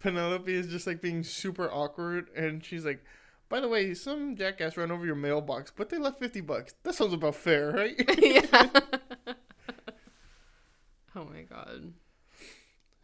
Penelope 0.00 0.52
is 0.52 0.68
just 0.68 0.86
like 0.86 1.00
being 1.00 1.22
super 1.22 1.70
awkward, 1.70 2.28
and 2.36 2.64
she's 2.64 2.84
like, 2.84 3.04
"By 3.48 3.60
the 3.60 3.68
way, 3.68 3.94
some 3.94 4.36
jackass 4.36 4.76
ran 4.76 4.90
over 4.90 5.06
your 5.06 5.14
mailbox, 5.14 5.72
but 5.74 5.88
they 5.88 5.98
left 5.98 6.18
fifty 6.18 6.40
bucks. 6.40 6.74
That 6.82 6.94
sounds 6.94 7.14
about 7.14 7.36
fair, 7.36 7.72
right?" 7.72 7.94
yeah. 8.18 8.68
oh 11.16 11.24
my 11.24 11.42
god. 11.42 11.92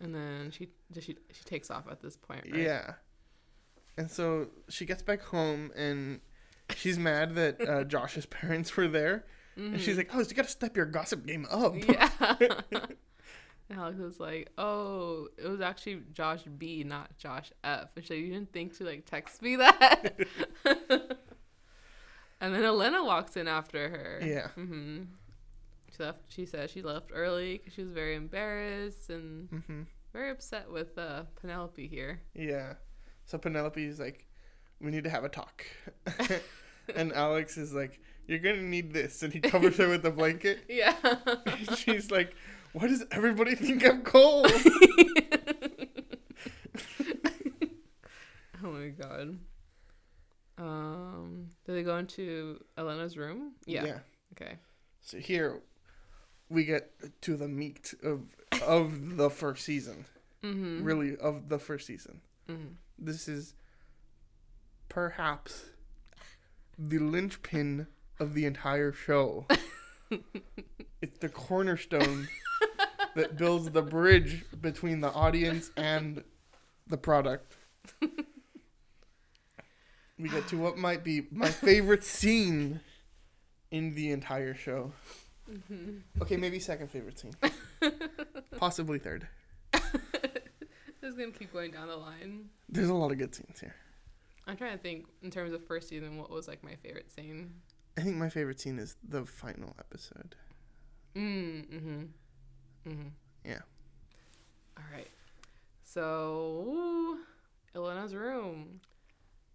And 0.03 0.14
then 0.14 0.51
she 0.51 0.69
she 0.99 1.16
she 1.31 1.45
takes 1.45 1.71
off 1.71 1.85
at 1.90 2.01
this 2.01 2.16
point, 2.16 2.47
right? 2.51 2.62
Yeah. 2.62 2.95
And 4.00 4.10
so 4.10 4.46
she 4.70 4.86
gets 4.86 5.02
back 5.02 5.20
home, 5.20 5.70
and 5.76 6.20
she's 6.74 6.98
mad 6.98 7.34
that 7.34 7.60
uh, 7.68 7.84
Josh's 7.92 8.24
parents 8.24 8.74
were 8.74 8.88
there, 8.88 9.26
and 9.56 9.78
she's 9.78 9.98
like, 9.98 10.08
"Oh, 10.14 10.20
you 10.20 10.34
gotta 10.34 10.48
step 10.48 10.74
your 10.74 10.86
gossip 10.86 11.26
game 11.26 11.46
up." 11.50 11.74
Mm-hmm. 11.74 11.92
Yeah. 11.92 12.60
And 12.72 12.96
Alex 13.78 13.98
was 13.98 14.18
like, 14.18 14.48
"Oh, 14.56 15.28
it 15.36 15.46
was 15.46 15.60
actually 15.60 16.00
Josh 16.14 16.44
B, 16.44 16.82
not 16.82 17.18
Josh 17.18 17.52
F." 17.62 17.90
And 17.94 18.02
she's 18.04 18.10
like, 18.10 18.20
"You 18.20 18.32
didn't 18.32 18.52
think 18.54 18.74
to 18.78 18.84
like 18.84 19.04
text 19.04 19.42
me 19.42 19.56
that?" 19.56 20.16
and 22.40 22.54
then 22.54 22.64
Elena 22.64 23.04
walks 23.04 23.36
in 23.36 23.48
after 23.48 23.90
her. 23.90 24.20
Yeah. 24.26 24.48
hmm 24.54 25.02
She 25.94 26.02
left. 26.02 26.20
She 26.28 26.46
says 26.46 26.70
she 26.70 26.80
left 26.80 27.10
early 27.14 27.58
because 27.58 27.74
she 27.74 27.82
was 27.82 27.92
very 27.92 28.14
embarrassed 28.14 29.10
and 29.10 29.48
hmm 29.50 29.82
very 30.12 30.30
upset 30.30 30.68
with 30.70 30.98
uh, 30.98 31.22
Penelope 31.40 31.86
here. 31.86 32.20
Yeah. 32.34 32.74
So 33.31 33.38
Penelope 33.38 33.85
is 33.85 34.01
like, 34.01 34.27
"We 34.81 34.90
need 34.90 35.05
to 35.05 35.11
have 35.11 35.23
a 35.23 35.29
talk," 35.29 35.64
and 36.97 37.12
Alex 37.12 37.57
is 37.57 37.73
like, 37.73 38.01
You're 38.27 38.40
gonna 38.40 38.61
need 38.62 38.93
this, 38.93 39.23
and 39.23 39.33
he 39.33 39.38
covers 39.38 39.77
her 39.77 39.88
with 39.88 40.05
a 40.05 40.11
blanket. 40.11 40.64
Yeah. 40.69 40.97
And 41.47 41.79
she's 41.79 42.11
like, 42.11 42.35
"Why 42.73 42.88
does 42.88 43.05
everybody 43.12 43.55
think 43.55 43.87
I'm 43.87 44.03
cold?" 44.03 44.49
oh 48.64 48.73
my 48.73 48.88
god. 48.88 49.38
Um, 50.59 51.51
do 51.64 51.73
they 51.73 51.85
go 51.85 51.99
into 51.99 52.61
Elena's 52.77 53.16
room? 53.16 53.53
Yeah. 53.64 53.85
yeah. 53.85 53.99
Okay. 54.33 54.57
So 55.03 55.19
here, 55.19 55.62
we 56.49 56.64
get 56.64 56.90
to 57.23 57.37
the 57.37 57.47
meat 57.47 57.95
of 58.03 58.23
of 58.66 59.16
the 59.19 59.31
first 59.31 59.64
season. 59.64 60.07
Mm-hmm. 60.43 60.83
Really, 60.83 61.16
of 61.16 61.49
the 61.49 61.61
first 61.61 61.87
season. 61.87 62.23
Mhm. 62.49 62.75
This 63.00 63.28
is 63.28 63.54
perhaps 64.90 65.64
the 66.78 66.98
linchpin 66.98 67.86
of 68.18 68.34
the 68.34 68.44
entire 68.44 68.92
show. 68.92 69.46
it's 71.00 71.18
the 71.20 71.30
cornerstone 71.30 72.28
that 73.14 73.38
builds 73.38 73.70
the 73.70 73.82
bridge 73.82 74.44
between 74.60 75.00
the 75.00 75.10
audience 75.10 75.70
and 75.76 76.22
the 76.86 76.98
product. 76.98 77.56
we 80.18 80.28
get 80.28 80.46
to 80.48 80.58
what 80.58 80.76
might 80.76 81.02
be 81.02 81.26
my 81.30 81.48
favorite 81.48 82.04
scene 82.04 82.80
in 83.70 83.94
the 83.94 84.10
entire 84.10 84.54
show. 84.54 84.92
Mm-hmm. 85.50 86.22
Okay, 86.22 86.36
maybe 86.36 86.58
second 86.58 86.90
favorite 86.90 87.18
scene. 87.18 87.34
Possibly 88.58 88.98
third. 88.98 89.26
Just 91.00 91.16
gonna 91.16 91.32
keep 91.32 91.52
going 91.52 91.70
down 91.70 91.88
the 91.88 91.96
line. 91.96 92.50
There's 92.68 92.88
a 92.88 92.94
lot 92.94 93.10
of 93.10 93.18
good 93.18 93.34
scenes 93.34 93.60
here. 93.60 93.74
I'm 94.46 94.56
trying 94.56 94.72
to 94.72 94.78
think 94.78 95.06
in 95.22 95.30
terms 95.30 95.52
of 95.52 95.64
first 95.66 95.88
season, 95.88 96.18
what 96.18 96.30
was 96.30 96.48
like 96.48 96.62
my 96.62 96.74
favorite 96.76 97.10
scene? 97.10 97.54
I 97.96 98.02
think 98.02 98.16
my 98.16 98.28
favorite 98.28 98.60
scene 98.60 98.78
is 98.78 98.96
the 99.06 99.24
final 99.24 99.74
episode. 99.78 100.34
Mm, 101.14 101.66
mm-hmm. 101.68 102.02
Mm-hmm. 102.88 103.08
Yeah. 103.44 103.58
All 104.76 104.84
right. 104.92 105.08
So, 105.84 107.16
Elena's 107.74 108.14
room. 108.14 108.80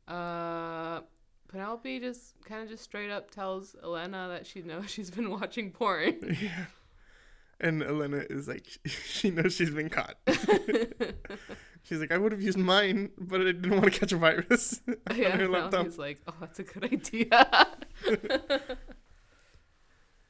Uh, 0.08 1.01
Penelope 1.47 1.99
just 1.99 2.36
kind 2.45 2.62
of 2.62 2.69
just 2.69 2.84
straight 2.84 3.10
up 3.10 3.31
tells 3.31 3.75
Elena 3.84 4.27
that 4.29 4.45
she 4.45 4.62
knows 4.62 4.89
she's 4.89 5.10
been 5.12 5.29
watching 5.29 5.71
porn. 5.71 6.38
Yeah. 6.41 6.65
And 7.60 7.82
Elena 7.82 8.24
is 8.30 8.48
like, 8.48 8.65
she 8.86 9.30
knows 9.30 9.54
she's 9.56 9.72
been 9.72 9.89
caught. 9.89 10.15
she's 11.84 12.00
like, 12.00 12.12
I 12.12 12.18
would 12.18 12.32
have 12.32 12.41
used 12.41 12.58
mine, 12.58 13.12
but 13.18 13.41
I 13.41 13.46
didn't 13.46 13.72
want 13.72 13.86
to 13.86 14.00
catch 14.00 14.12
a 14.12 14.18
virus 14.18 14.82
on 14.88 15.18
yeah, 15.18 15.38
her 15.38 15.48
laptop. 15.48 15.72
Penelope's 15.72 15.98
like, 15.98 16.22
oh, 16.28 16.34
that's 16.39 16.60
a 16.60 16.63
good 16.63 16.84
idea. 16.84 17.28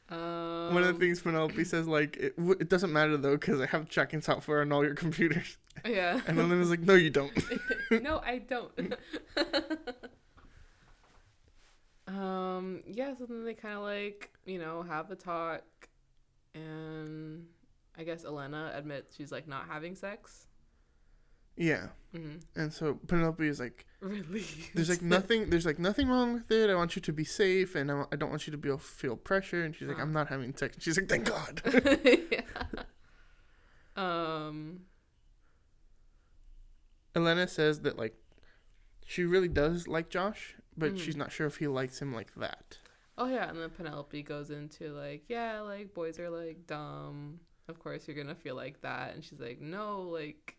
um, 0.09 0.73
One 0.73 0.83
of 0.83 0.93
the 0.93 0.99
things 0.99 1.21
Penelope 1.21 1.63
says, 1.63 1.87
like, 1.87 2.15
it, 2.17 2.35
w- 2.37 2.57
it 2.59 2.69
doesn't 2.69 2.93
matter 2.93 3.17
though, 3.17 3.37
because 3.37 3.59
I 3.59 3.65
have 3.67 3.89
tracking 3.89 4.21
software 4.21 4.61
on 4.61 4.71
all 4.71 4.83
your 4.83 4.95
computers. 4.95 5.57
Yeah. 5.83 6.21
And 6.27 6.39
Elena's 6.39 6.69
like, 6.69 6.81
no, 6.81 6.93
you 6.93 7.09
don't. 7.09 7.33
no, 8.03 8.19
I 8.19 8.37
don't. 8.37 8.95
um, 12.07 12.83
yeah, 12.87 13.13
so 13.17 13.25
then 13.25 13.43
they 13.45 13.55
kind 13.55 13.75
of 13.77 13.83
like, 13.83 14.31
you 14.45 14.59
know, 14.59 14.83
have 14.83 15.09
a 15.11 15.15
talk, 15.15 15.63
and 16.55 17.45
I 17.97 18.03
guess 18.03 18.25
Elena 18.25 18.71
admits 18.75 19.15
she's 19.15 19.31
like 19.31 19.47
not 19.47 19.67
having 19.69 19.95
sex. 19.95 20.47
yeah. 21.55 21.87
hmm 22.13 22.37
And 22.55 22.71
so 22.73 22.95
Penelope 23.07 23.45
is 23.47 23.59
like, 23.59 23.85
Really? 24.01 24.45
there's 24.73 24.89
like 24.89 25.01
nothing, 25.01 25.49
there's 25.49 25.65
like 25.65 25.79
nothing 25.79 26.07
wrong 26.07 26.33
with 26.33 26.49
it. 26.51 26.69
I 26.69 26.75
want 26.75 26.95
you 26.95 27.01
to 27.03 27.13
be 27.13 27.23
safe, 27.23 27.75
and 27.75 27.91
I, 27.91 28.15
don't 28.17 28.29
want 28.29 28.47
you 28.47 28.51
to 28.51 28.57
be 28.57 28.75
feel 28.77 29.15
pressure. 29.15 29.63
And 29.63 29.75
she's 29.75 29.87
like, 29.87 29.97
Huh. 29.97 30.03
I'm 30.03 30.11
not 30.13 30.27
having 30.29 30.55
sex. 30.55 30.75
And 30.75 30.83
she's 30.83 30.97
like, 30.97 31.09
thank 31.09 31.25
God. 31.25 31.61
yeah. 32.31 32.41
Um. 33.97 34.81
Elena 37.15 37.47
says 37.47 37.79
that 37.81 37.97
like 37.97 38.15
she 39.05 39.23
really 39.23 39.47
does 39.47 39.87
like 39.87 40.09
Josh, 40.09 40.55
but 40.77 40.95
Mhm. 40.95 40.99
she's 40.99 41.15
not 41.15 41.31
sure 41.31 41.47
if 41.47 41.57
he 41.57 41.67
likes 41.67 42.01
him 42.01 42.13
like 42.13 42.33
that. 42.35 42.77
Oh 43.17 43.27
yeah, 43.27 43.49
and 43.49 43.59
then 43.59 43.69
Penelope 43.69 44.21
goes 44.23 44.49
into 44.51 44.91
like, 44.93 45.23
yeah, 45.29 45.61
like 45.61 45.93
boys 45.93 46.19
are 46.19 46.29
like 46.29 46.67
dumb. 46.67 47.39
Of 47.69 47.79
course 47.79 48.07
you're 48.07 48.15
gonna 48.17 48.35
feel 48.35 48.55
like 48.55 48.81
that, 48.81 49.13
and 49.15 49.23
she's 49.23 49.39
like, 49.39 49.61
no, 49.61 50.01
like, 50.01 50.55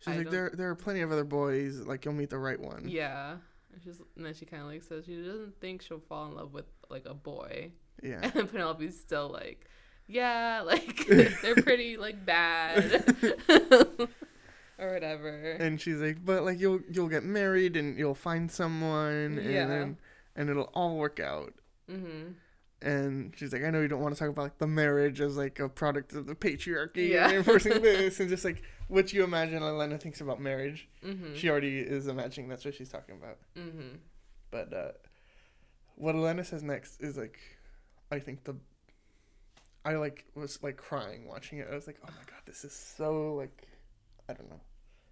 She's 0.00 0.08
I 0.08 0.16
like, 0.18 0.24
don't- 0.26 0.32
there 0.32 0.50
there 0.54 0.68
are 0.70 0.74
plenty 0.76 1.00
of 1.00 1.10
other 1.10 1.24
boys. 1.24 1.78
Like 1.80 2.04
you'll 2.04 2.14
meet 2.14 2.30
the 2.30 2.38
right 2.38 2.60
one. 2.60 2.84
yeah. 2.88 3.36
And 3.72 3.82
she's 3.82 4.00
and 4.16 4.24
then 4.24 4.32
she 4.32 4.46
kind 4.46 4.62
of 4.62 4.68
like 4.68 4.82
says 4.82 5.04
she 5.04 5.16
doesn't 5.22 5.60
think 5.60 5.82
she'll 5.82 6.00
fall 6.08 6.26
in 6.28 6.34
love 6.36 6.52
with 6.54 6.64
like 6.88 7.04
a 7.06 7.14
boy. 7.14 7.72
Yeah. 8.02 8.30
And 8.34 8.48
Penelope's 8.50 8.96
still 8.98 9.28
like, 9.28 9.66
yeah, 10.06 10.60
like 10.66 11.04
they're 11.42 11.56
pretty 11.56 11.96
like 11.96 12.24
bad 12.24 13.04
or 14.78 14.92
whatever. 14.92 15.52
And 15.58 15.80
she's 15.80 15.98
like, 16.00 16.24
but 16.24 16.44
like 16.44 16.58
you'll 16.60 16.80
you'll 16.90 17.08
get 17.08 17.24
married 17.24 17.76
and 17.76 17.98
you'll 17.98 18.14
find 18.14 18.50
someone 18.50 19.40
Yeah. 19.44 19.62
and 19.62 19.70
then, 19.70 19.96
and 20.36 20.48
it'll 20.50 20.70
all 20.74 20.96
work 20.96 21.20
out. 21.20 21.52
Hmm 21.88 22.32
And 22.80 23.32
she's 23.36 23.52
like, 23.52 23.64
I 23.64 23.70
know 23.70 23.80
you 23.80 23.88
don't 23.88 24.00
want 24.00 24.14
to 24.14 24.18
talk 24.18 24.28
about 24.28 24.42
like 24.42 24.58
the 24.58 24.66
marriage 24.66 25.20
as 25.20 25.36
like 25.36 25.58
a 25.58 25.68
product 25.68 26.12
of 26.12 26.26
the 26.26 26.34
patriarchy 26.34 27.08
Yeah. 27.08 27.28
reinforcing 27.30 27.82
this 27.82 28.20
and 28.20 28.28
just 28.28 28.44
like 28.44 28.62
what 28.88 29.12
you 29.12 29.24
imagine 29.24 29.62
Elena 29.62 29.98
thinks 29.98 30.20
about 30.20 30.40
marriage. 30.40 30.88
hmm 31.02 31.34
She 31.34 31.50
already 31.50 31.78
is 31.80 32.06
imagining 32.06 32.48
that's 32.48 32.64
what 32.64 32.74
she's 32.74 32.88
talking 32.88 33.16
about. 33.16 33.38
hmm 33.56 33.96
But 34.50 34.72
uh, 34.72 34.92
what 35.96 36.14
Elena 36.14 36.44
says 36.44 36.62
next 36.62 37.00
is 37.02 37.16
like, 37.16 37.38
I 38.12 38.18
think 38.20 38.44
the, 38.44 38.54
I 39.84 39.94
like 39.94 40.24
was 40.34 40.62
like 40.62 40.76
crying 40.76 41.26
watching 41.26 41.58
it. 41.58 41.68
I 41.70 41.74
was 41.74 41.86
like, 41.86 41.98
oh 42.02 42.06
my 42.08 42.24
god, 42.26 42.42
this 42.46 42.64
is 42.64 42.72
so 42.72 43.34
like, 43.34 43.66
I 44.28 44.34
don't 44.34 44.48
know, 44.50 44.60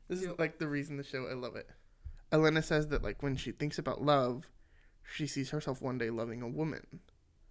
this 0.08 0.22
is 0.22 0.28
like 0.38 0.58
the 0.58 0.68
reason 0.68 0.96
the 0.96 1.02
show. 1.02 1.26
I 1.28 1.34
love 1.34 1.56
it. 1.56 1.68
Elena 2.32 2.62
says 2.62 2.88
that 2.88 3.02
like 3.02 3.22
when 3.22 3.36
she 3.36 3.52
thinks 3.52 3.78
about 3.78 4.02
love, 4.02 4.48
she 5.08 5.26
sees 5.26 5.50
herself 5.50 5.80
one 5.80 5.98
day 5.98 6.10
loving 6.10 6.42
a 6.42 6.48
woman, 6.48 7.00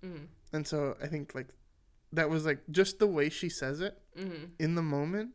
hmm 0.03 0.25
and 0.53 0.67
so 0.67 0.95
I 1.01 1.07
think 1.07 1.33
like, 1.35 1.47
that 2.13 2.29
was 2.29 2.45
like 2.45 2.59
just 2.71 2.99
the 2.99 3.07
way 3.07 3.29
she 3.29 3.49
says 3.49 3.81
it 3.81 3.97
hmm 4.17 4.45
in 4.59 4.75
the 4.75 4.81
moment. 4.81 5.31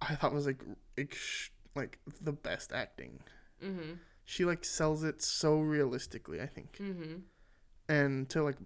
I 0.00 0.14
thought 0.14 0.34
was 0.34 0.46
like, 0.46 0.60
ex- 0.98 1.50
like 1.74 1.98
the 2.20 2.32
best 2.32 2.70
acting. 2.72 3.20
hmm 3.60 3.94
She 4.24 4.44
like 4.44 4.64
sells 4.64 5.04
it 5.04 5.22
so 5.22 5.58
realistically. 5.60 6.40
I 6.40 6.46
think. 6.46 6.76
hmm 6.78 7.16
and 7.88 8.28
to 8.30 8.42
like 8.42 8.56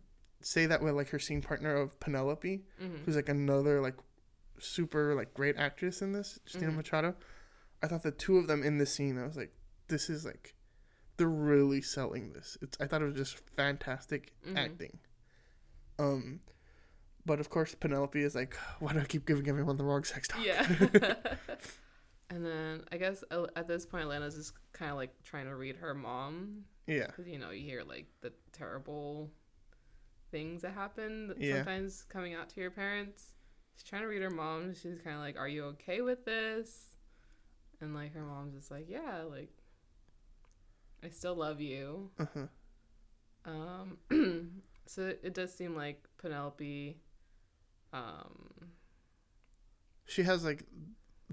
say 0.42 0.64
that 0.66 0.82
with 0.82 0.94
like 0.94 1.10
her 1.10 1.18
scene 1.18 1.42
partner 1.42 1.74
of 1.76 1.98
Penelope, 2.00 2.64
hmm 2.78 2.96
who's 3.04 3.16
like 3.16 3.28
another 3.28 3.80
like 3.80 3.96
super 4.58 5.14
like 5.14 5.34
great 5.34 5.56
actress 5.56 6.02
in 6.02 6.12
this, 6.12 6.38
Justina 6.46 6.72
Mhm. 6.72 6.76
Machado. 6.76 7.14
I 7.82 7.86
thought 7.86 8.02
the 8.02 8.10
two 8.10 8.36
of 8.38 8.46
them 8.46 8.62
in 8.62 8.78
this 8.78 8.92
scene, 8.94 9.18
I 9.18 9.26
was 9.26 9.36
like, 9.36 9.52
this 9.88 10.10
is 10.10 10.24
like, 10.24 10.54
they're 11.20 11.28
really 11.28 11.80
selling 11.82 12.32
this. 12.32 12.56
It's 12.62 12.76
I 12.80 12.86
thought 12.86 13.02
it 13.02 13.06
was 13.06 13.14
just 13.14 13.38
fantastic 13.56 14.32
Mhm. 14.46 14.56
acting. 14.56 14.98
Um, 15.98 16.40
but 17.26 17.38
of 17.40 17.50
course 17.50 17.74
Penelope 17.74 18.18
is 18.20 18.34
like, 18.34 18.54
why 18.80 18.92
do 18.94 19.00
I 19.00 19.04
keep 19.04 19.26
giving 19.26 19.46
everyone 19.48 19.76
the 19.76 19.84
wrong 19.84 20.02
sex 20.04 20.26
talk? 20.28 20.44
Yeah. 20.44 20.66
and 22.30 22.44
then 22.44 22.84
I 22.90 22.96
guess 22.96 23.22
at 23.56 23.68
this 23.68 23.84
point, 23.86 24.04
Elena's 24.04 24.34
just 24.36 24.54
kind 24.72 24.90
of 24.90 24.96
like 24.96 25.12
trying 25.22 25.46
to 25.46 25.54
read 25.54 25.76
her 25.76 25.94
mom 25.94 26.64
yeah, 26.86 27.06
because 27.06 27.28
you 27.28 27.38
know 27.38 27.50
you 27.50 27.64
hear 27.64 27.82
like 27.84 28.06
the 28.22 28.32
terrible 28.52 29.30
things 30.30 30.62
that 30.62 30.72
happen 30.72 31.28
that 31.28 31.38
Yeah. 31.40 31.56
sometimes 31.56 32.02
coming 32.08 32.34
out 32.34 32.48
to 32.50 32.60
your 32.60 32.70
parents. 32.70 33.34
She's 33.76 33.84
trying 33.84 34.02
to 34.02 34.08
read 34.08 34.22
her 34.22 34.30
mom. 34.30 34.74
She's 34.74 34.98
kind 35.04 35.16
of 35.16 35.22
like, 35.22 35.36
"Are 35.38 35.48
you 35.48 35.64
okay 35.66 36.00
with 36.00 36.24
this?" 36.24 36.96
And 37.80 37.94
like 37.94 38.12
her 38.14 38.22
mom's 38.24 38.54
just 38.54 38.70
like, 38.70 38.86
"Yeah, 38.88 39.22
like 39.22 39.50
I 41.02 41.08
still 41.08 41.34
love 41.34 41.60
you." 41.60 42.10
uh-huh. 42.18 42.46
Um, 43.44 43.98
so 44.86 45.14
it, 45.22 45.32
does 45.34 45.54
seem 45.54 45.74
like 45.74 46.04
Penelope. 46.18 47.00
Um, 47.92 48.72
she 50.06 50.22
has 50.24 50.44
like 50.44 50.64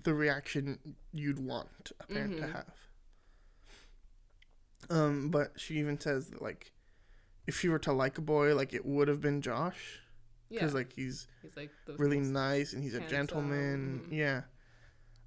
the 0.04 0.14
reaction 0.14 0.96
you'd 1.12 1.40
want 1.40 1.92
a 2.00 2.08
parent 2.08 2.38
to 2.38 2.44
Mhm. 2.44 2.52
have. 2.54 2.74
Um, 4.90 5.30
but 5.30 5.60
she 5.60 5.76
even 5.80 6.00
says 6.00 6.30
that 6.30 6.42
like 6.42 6.72
if 7.46 7.60
she 7.60 7.68
were 7.68 7.80
to 7.80 7.92
like 7.92 8.18
a 8.18 8.22
boy, 8.22 8.56
like 8.56 8.74
it 8.74 8.86
would 8.86 9.08
have 9.08 9.22
been 9.22 9.42
Josh 9.42 10.00
yeah, 10.50 10.60
because 10.60 10.74
like 10.74 10.94
he's 10.94 11.28
he's 11.42 11.56
like 11.58 11.72
the 11.86 11.94
really 11.96 12.20
nice 12.20 12.74
and 12.74 12.84
he's 12.84 12.94
a 12.94 13.02
gentleman. 13.02 14.08
Yeah. 14.12 14.44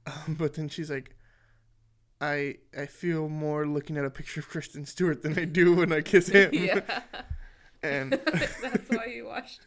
Um, 0.06 0.34
but 0.38 0.54
then 0.54 0.68
she's 0.68 0.90
like, 0.90 1.14
I 2.20 2.56
I 2.76 2.86
feel 2.86 3.28
more 3.28 3.66
looking 3.66 3.96
at 3.96 4.04
a 4.04 4.10
picture 4.10 4.40
of 4.40 4.48
Kristen 4.48 4.84
Stewart 4.84 5.22
than 5.22 5.38
I 5.38 5.44
do 5.46 5.74
when 5.74 5.92
I 5.92 6.00
kiss 6.02 6.28
him. 6.38 6.50
yeah. 6.52 6.80
And 7.82 8.12
That's 8.12 8.90
why 8.90 9.06
you 9.06 9.24
watched 9.24 9.60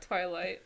Twilight 0.00 0.62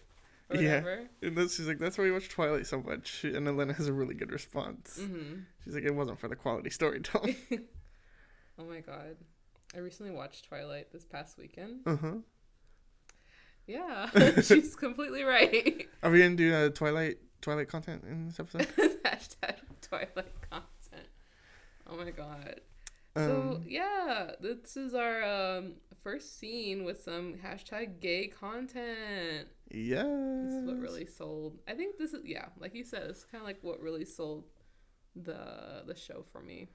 or 0.49 0.57
Yeah. 0.57 0.69
whatever. 0.83 1.09
and 1.21 1.37
then 1.37 1.49
she's 1.49 1.67
like, 1.67 1.81
that's 1.81 1.99
why 1.99 2.05
you 2.05 2.13
watch 2.13 2.29
Twilight 2.29 2.65
so 2.69 2.81
much. 2.81 3.25
And 3.25 3.49
Elena 3.49 3.73
has 3.73 3.89
a 3.89 3.93
really 3.93 4.15
good 4.15 4.31
response. 4.31 5.01
hmm 5.01 5.41
She's 5.65 5.75
like, 5.75 5.83
it 5.83 5.93
wasn't 5.95 6.21
for 6.21 6.29
the 6.29 6.37
quality 6.37 6.71
storytelling. 6.71 7.35
Oh 8.59 8.65
my 8.65 8.81
god. 8.81 9.17
I 9.75 9.79
recently 9.79 10.13
watched 10.13 10.47
Twilight 10.49 10.93
this 10.93 11.05
past 11.05 11.39
weekend. 11.39 11.81
Uh 11.87 11.97
huh. 11.97 12.13
Yeah, 13.67 14.11
she's 14.43 14.75
completely 14.77 15.23
right. 15.25 15.87
Are 16.03 16.11
we 16.11 16.21
gonna 16.23 16.35
do 16.37 16.55
uh, 16.55 16.69
Twilight 16.69 17.19
Twilight 17.41 17.69
content 17.69 18.05
in 18.09 18.27
this 18.27 18.39
episode? 18.39 18.69
Hashtag 19.05 19.57
Twilight 19.81 20.35
content. 20.51 20.67
Oh 21.91 21.97
my 21.97 22.11
god. 22.11 22.61
so 23.17 23.57
Um, 23.57 23.65
yeah, 23.67 24.33
this 24.41 24.77
is 24.77 24.95
our 24.95 25.23
um, 25.25 25.75
first 26.03 26.39
scene 26.39 26.85
with 26.85 27.03
some 27.03 27.35
hashtag 27.45 28.01
gay 28.01 28.29
content. 28.29 29.49
yeah. 29.71 30.03
This 30.45 30.55
is 30.55 30.65
what 30.67 30.79
really 30.79 31.07
sold. 31.07 31.59
I 31.69 31.75
think 31.75 31.99
this 31.99 32.13
is 32.13 32.25
yeah, 32.25 32.47
like 32.59 32.75
you 32.75 32.85
said, 32.85 33.03
it's 33.11 33.25
kind 33.25 33.43
of 33.43 33.47
like 33.47 33.59
what 33.63 33.81
really 33.81 34.05
sold 34.05 34.45
the 35.17 35.83
the 35.87 35.97
show 35.97 36.25
for 36.33 36.41
me. 36.41 36.69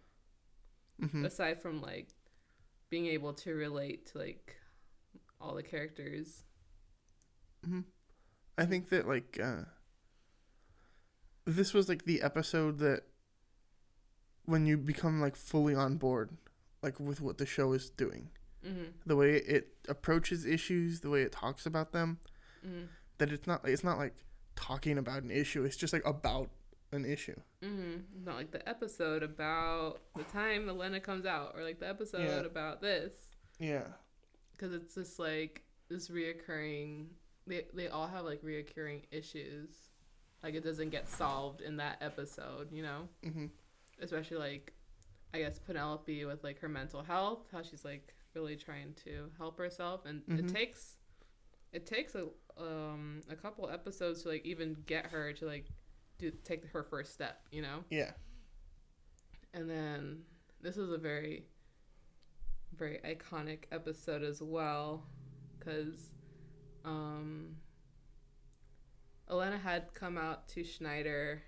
Mhm. 1.02 1.26
Aside 1.26 1.62
from 1.62 1.82
like 1.82 2.10
being 2.90 3.08
able 3.08 3.34
to 3.34 3.54
relate 3.54 4.08
to 4.08 4.18
like 4.18 4.56
all 5.42 5.56
the 5.56 5.64
characters. 5.64 6.44
I 8.58 8.66
think 8.66 8.90
that 8.90 9.08
like 9.08 9.40
uh 9.42 9.64
this 11.46 11.74
was 11.74 11.90
like 11.90 12.06
the 12.06 12.22
episode 12.22 12.78
that 12.80 13.04
when 14.46 14.66
you 14.66 14.78
become 14.78 15.22
like 15.22 15.36
fully 15.36 15.74
on 15.76 15.98
board 15.98 16.30
like 16.82 17.00
with 17.00 17.20
what 17.22 17.38
the 17.40 17.46
show 17.46 17.74
is 17.74 17.90
doing. 17.90 18.30
Mhm. 18.64 18.94
The 19.06 19.16
way 19.16 19.36
it 19.38 19.76
approaches 19.90 20.46
issues, 20.46 21.02
the 21.02 21.10
way 21.10 21.22
it 21.24 21.32
talks 21.32 21.66
about 21.66 21.92
them, 21.94 22.20
Mhm. 22.66 22.88
that 23.18 23.32
it's 23.32 23.48
not 23.48 23.68
it's 23.68 23.84
not 23.84 23.98
like 23.98 24.24
talking 24.56 24.98
about 24.98 25.24
an 25.24 25.32
issue, 25.32 25.64
it's 25.64 25.76
just 25.78 25.94
like 25.94 26.06
about 26.06 26.50
an 26.92 27.06
issue. 27.06 27.36
Mhm. 27.62 28.04
Not 28.24 28.36
like 28.36 28.52
the 28.52 28.68
episode 28.70 29.24
about 29.24 30.02
the 30.16 30.24
time 30.24 30.70
Elena 30.70 31.00
comes 31.00 31.26
out, 31.26 31.56
or 31.56 31.64
like 31.64 31.80
the 31.80 31.88
episode 31.90 32.24
Yeah. 32.24 32.40
about 32.42 32.82
this. 32.82 33.14
Yeah. 33.60 33.88
because 34.58 34.74
it's 34.74 34.96
just 34.96 35.20
like 35.20 35.64
this 35.90 36.08
reoccurring 36.10 37.08
they, 37.46 37.66
they 37.74 37.88
all 37.90 38.08
have 38.08 38.24
like 38.26 38.42
reoccurring 38.42 39.04
issues 39.12 39.76
like 40.42 40.56
it 40.56 40.64
doesn't 40.64 40.90
get 40.92 41.08
solved 41.10 41.60
in 41.62 41.76
that 41.78 41.98
episode 42.02 42.72
you 42.72 42.82
know 42.82 43.10
Mhm. 43.24 43.50
Especially 44.00 44.38
like 44.38 44.74
i 45.34 45.40
guess 45.40 45.60
penelope 45.60 46.26
with 46.26 46.44
like 46.44 46.60
her 46.60 46.70
mental 46.70 47.02
health 47.04 47.48
how 47.52 47.62
she's 47.62 47.84
like 47.86 48.14
really 48.34 48.56
trying 48.56 48.94
to 49.04 49.30
help 49.38 49.58
herself 49.58 50.06
and 50.06 50.22
it 50.28 50.46
Mhm. 50.46 50.52
takes 50.54 50.98
it 51.72 51.86
takes 51.86 52.16
a 52.16 52.28
um 52.58 53.22
a 53.30 53.36
couple 53.36 53.70
episodes 53.70 54.24
to 54.24 54.30
like 54.30 54.46
even 54.46 54.76
get 54.86 55.08
her 55.08 55.34
to 55.34 55.46
like 55.46 55.68
do 56.18 56.32
take 56.44 56.66
her 56.68 56.84
first 56.84 57.14
step 57.14 57.48
you 57.52 57.62
know 57.62 57.84
Yeah. 57.90 58.12
and 59.54 59.70
then 59.70 60.24
this 60.62 60.78
is 60.78 60.92
a 60.92 60.98
very, 60.98 61.46
very 62.76 63.00
iconic 63.06 63.66
episode 63.72 64.24
as 64.24 64.42
well, 64.42 65.06
because 65.60 66.10
um, 66.84 67.56
Elena 69.30 69.58
had 69.58 69.94
come 69.94 70.18
out 70.18 70.48
to 70.50 70.64
Schneider 70.64 71.42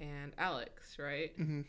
and 0.00 0.32
Alex, 0.38 0.96
right? 0.98 1.36
Mhm. 1.38 1.64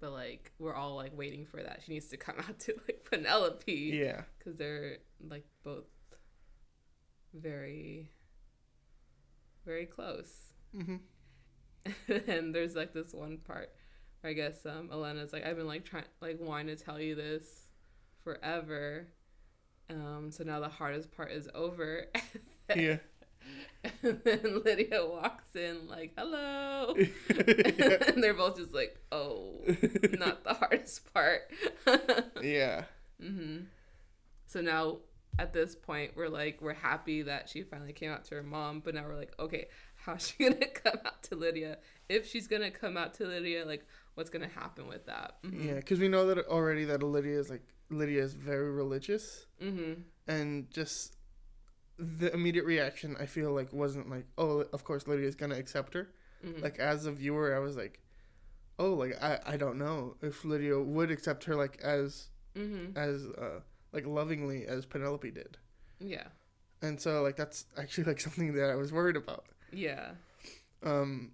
But 0.00 0.12
like 0.12 0.50
we're 0.58 0.74
all 0.74 0.96
like 0.96 1.16
waiting 1.16 1.44
for 1.46 1.62
that. 1.62 1.82
She 1.84 1.92
needs 1.92 2.08
to 2.08 2.16
come 2.16 2.36
out 2.48 2.58
to 2.60 2.74
like 2.88 3.06
Penelope, 3.10 3.72
Yeah. 3.72 4.22
because 4.38 4.56
they're 4.56 4.96
like 5.28 5.44
both 5.62 5.84
very, 7.34 8.10
very 9.64 9.86
close. 9.86 10.52
Mhm. 10.74 11.00
and 12.28 12.54
there's 12.54 12.74
like 12.74 12.92
this 12.92 13.12
one 13.14 13.38
part 13.38 13.70
where 14.20 14.30
I 14.30 14.34
guess 14.34 14.64
um 14.66 14.90
Elena's 14.92 15.32
like 15.32 15.44
I've 15.46 15.56
been 15.56 15.66
like 15.66 15.84
trying 15.84 16.04
like 16.20 16.38
wanting 16.40 16.74
to 16.76 16.82
tell 16.82 17.00
you 17.00 17.14
this 17.14 17.68
forever. 18.22 19.08
Um 19.88 20.30
so 20.30 20.44
now 20.44 20.60
the 20.60 20.68
hardest 20.68 21.10
part 21.12 21.30
is 21.32 21.48
over. 21.54 22.06
Yeah. 22.76 22.98
and 24.02 24.20
then 24.24 24.62
Lydia 24.64 25.06
walks 25.06 25.54
in 25.56 25.88
like, 25.88 26.12
"Hello." 26.16 26.94
and 27.28 28.22
they're 28.22 28.34
both 28.34 28.56
just 28.56 28.74
like, 28.74 28.98
"Oh, 29.10 29.60
not 30.18 30.44
the 30.44 30.54
hardest 30.54 31.12
part." 31.14 31.50
Yeah. 32.42 32.84
hmm 33.20 33.58
So 34.46 34.60
now 34.60 34.98
at 35.38 35.52
this 35.54 35.74
point, 35.74 36.12
we're 36.16 36.28
like, 36.28 36.60
we're 36.60 36.74
happy 36.74 37.22
that 37.22 37.48
she 37.48 37.62
finally 37.62 37.92
came 37.94 38.10
out 38.10 38.24
to 38.26 38.34
her 38.34 38.42
mom, 38.42 38.80
but 38.84 38.94
now 38.94 39.04
we're 39.06 39.16
like, 39.16 39.32
okay, 39.38 39.68
how's 39.94 40.28
she 40.28 40.44
gonna 40.44 40.66
come 40.66 40.98
out 41.06 41.22
to 41.24 41.34
Lydia? 41.36 41.78
If 42.08 42.26
she's 42.28 42.46
gonna 42.46 42.70
come 42.70 42.96
out 42.98 43.14
to 43.14 43.24
Lydia, 43.26 43.64
like, 43.64 43.86
what's 44.14 44.28
gonna 44.28 44.48
happen 44.48 44.88
with 44.88 45.06
that? 45.06 45.36
Mm-hmm. 45.42 45.68
Yeah, 45.68 45.74
because 45.76 45.98
we 46.00 46.08
know 46.08 46.26
that 46.26 46.46
already 46.46 46.84
that 46.86 47.02
Lydia 47.02 47.38
is 47.38 47.48
like 47.48 47.62
Lydia 47.88 48.22
is 48.22 48.34
very 48.34 48.70
religious, 48.70 49.46
Mm-hmm. 49.62 50.02
and 50.28 50.70
just 50.70 51.16
the 52.02 52.32
immediate 52.32 52.64
reaction 52.64 53.16
I 53.20 53.26
feel 53.26 53.52
like 53.52 53.72
wasn't 53.72 54.08
like, 54.10 54.26
oh, 54.38 54.60
of 54.72 54.84
course 54.84 55.06
Lydia's 55.06 55.34
gonna 55.34 55.56
accept 55.56 55.92
her. 55.94 56.08
Mhm. 56.44 56.62
Like 56.62 56.78
as 56.78 57.04
a 57.06 57.12
viewer, 57.12 57.54
I 57.54 57.58
was 57.58 57.76
like, 57.76 58.00
oh, 58.78 58.94
like 58.94 59.22
I 59.22 59.38
I 59.44 59.56
don't 59.58 59.76
know 59.78 60.16
if 60.22 60.44
Lydia 60.44 60.78
would 60.80 61.10
accept 61.10 61.44
her 61.44 61.54
like 61.56 61.78
as 61.82 62.28
Mm-hmm. 62.56 62.96
as 62.98 63.26
uh 63.38 63.60
like 63.92 64.06
lovingly 64.06 64.66
as 64.66 64.84
Penelope 64.86 65.30
did, 65.30 65.56
Yeah. 66.00 66.26
and 66.82 67.00
so 67.00 67.22
like 67.22 67.36
that's 67.36 67.66
actually 67.76 68.04
like 68.04 68.20
something 68.26 68.54
that 68.54 68.70
I 68.70 68.74
was 68.74 68.92
worried 68.92 69.16
about. 69.16 69.44
Yeah. 69.72 70.12
Um, 70.82 71.32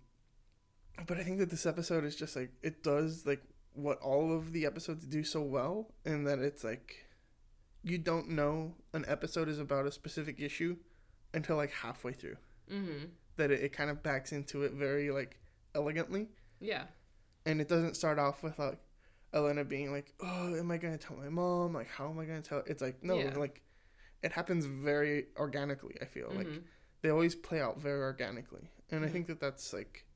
but 1.06 1.16
I 1.18 1.22
think 1.22 1.38
that 1.38 1.50
this 1.50 1.64
episode 1.66 2.04
is 2.04 2.16
just 2.16 2.36
like 2.36 2.50
it 2.62 2.82
does 2.82 3.24
like 3.26 3.42
what 3.74 3.98
all 4.00 4.32
of 4.36 4.52
the 4.52 4.66
episodes 4.66 5.06
do 5.06 5.22
so 5.24 5.40
well, 5.42 5.92
and 6.04 6.26
that 6.26 6.38
it's 6.40 6.64
like 6.64 7.05
you 7.86 7.98
don't 7.98 8.28
know 8.30 8.74
an 8.92 9.04
episode 9.06 9.48
is 9.48 9.60
about 9.60 9.86
a 9.86 9.92
specific 9.92 10.40
issue 10.40 10.76
until 11.32 11.54
like 11.56 11.70
halfway 11.70 12.12
through. 12.12 12.36
Mm-hmm. 12.70 13.04
That 13.36 13.50
it, 13.52 13.60
it 13.62 13.72
kind 13.72 13.90
of 13.90 14.02
backs 14.02 14.32
into 14.32 14.62
it 14.64 14.72
very 14.72 15.10
like 15.12 15.38
elegantly, 15.74 16.28
Yeah. 16.58 16.84
and 17.44 17.60
it 17.60 17.68
doesn't 17.68 17.94
start 17.94 18.18
off 18.18 18.42
with 18.42 18.58
like 18.58 18.80
Elena 19.32 19.64
being 19.64 19.92
like, 19.92 20.12
"Oh, 20.20 20.56
am 20.56 20.70
I 20.72 20.78
gonna 20.78 20.98
tell 20.98 21.16
my 21.16 21.28
mom? 21.28 21.74
Like, 21.74 21.88
how 21.88 22.08
am 22.10 22.18
I 22.18 22.24
gonna 22.24 22.42
tell?" 22.42 22.62
It's 22.66 22.82
like 22.82 23.04
no, 23.04 23.18
Yeah. 23.18 23.36
like 23.36 23.62
it 24.22 24.32
happens 24.32 24.64
very 24.66 25.26
organically. 25.36 25.96
I 26.02 26.06
feel 26.06 26.32
like 26.34 26.48
Mhm. 26.48 26.62
they 27.02 27.10
always 27.10 27.34
play 27.36 27.60
out 27.60 27.80
very 27.80 28.00
organically 28.00 28.70
and 28.90 29.04
i 29.04 29.08
Mhm. 29.08 29.12
think 29.12 29.26
that 29.28 29.38
that's 29.38 29.72
like 29.72 30.06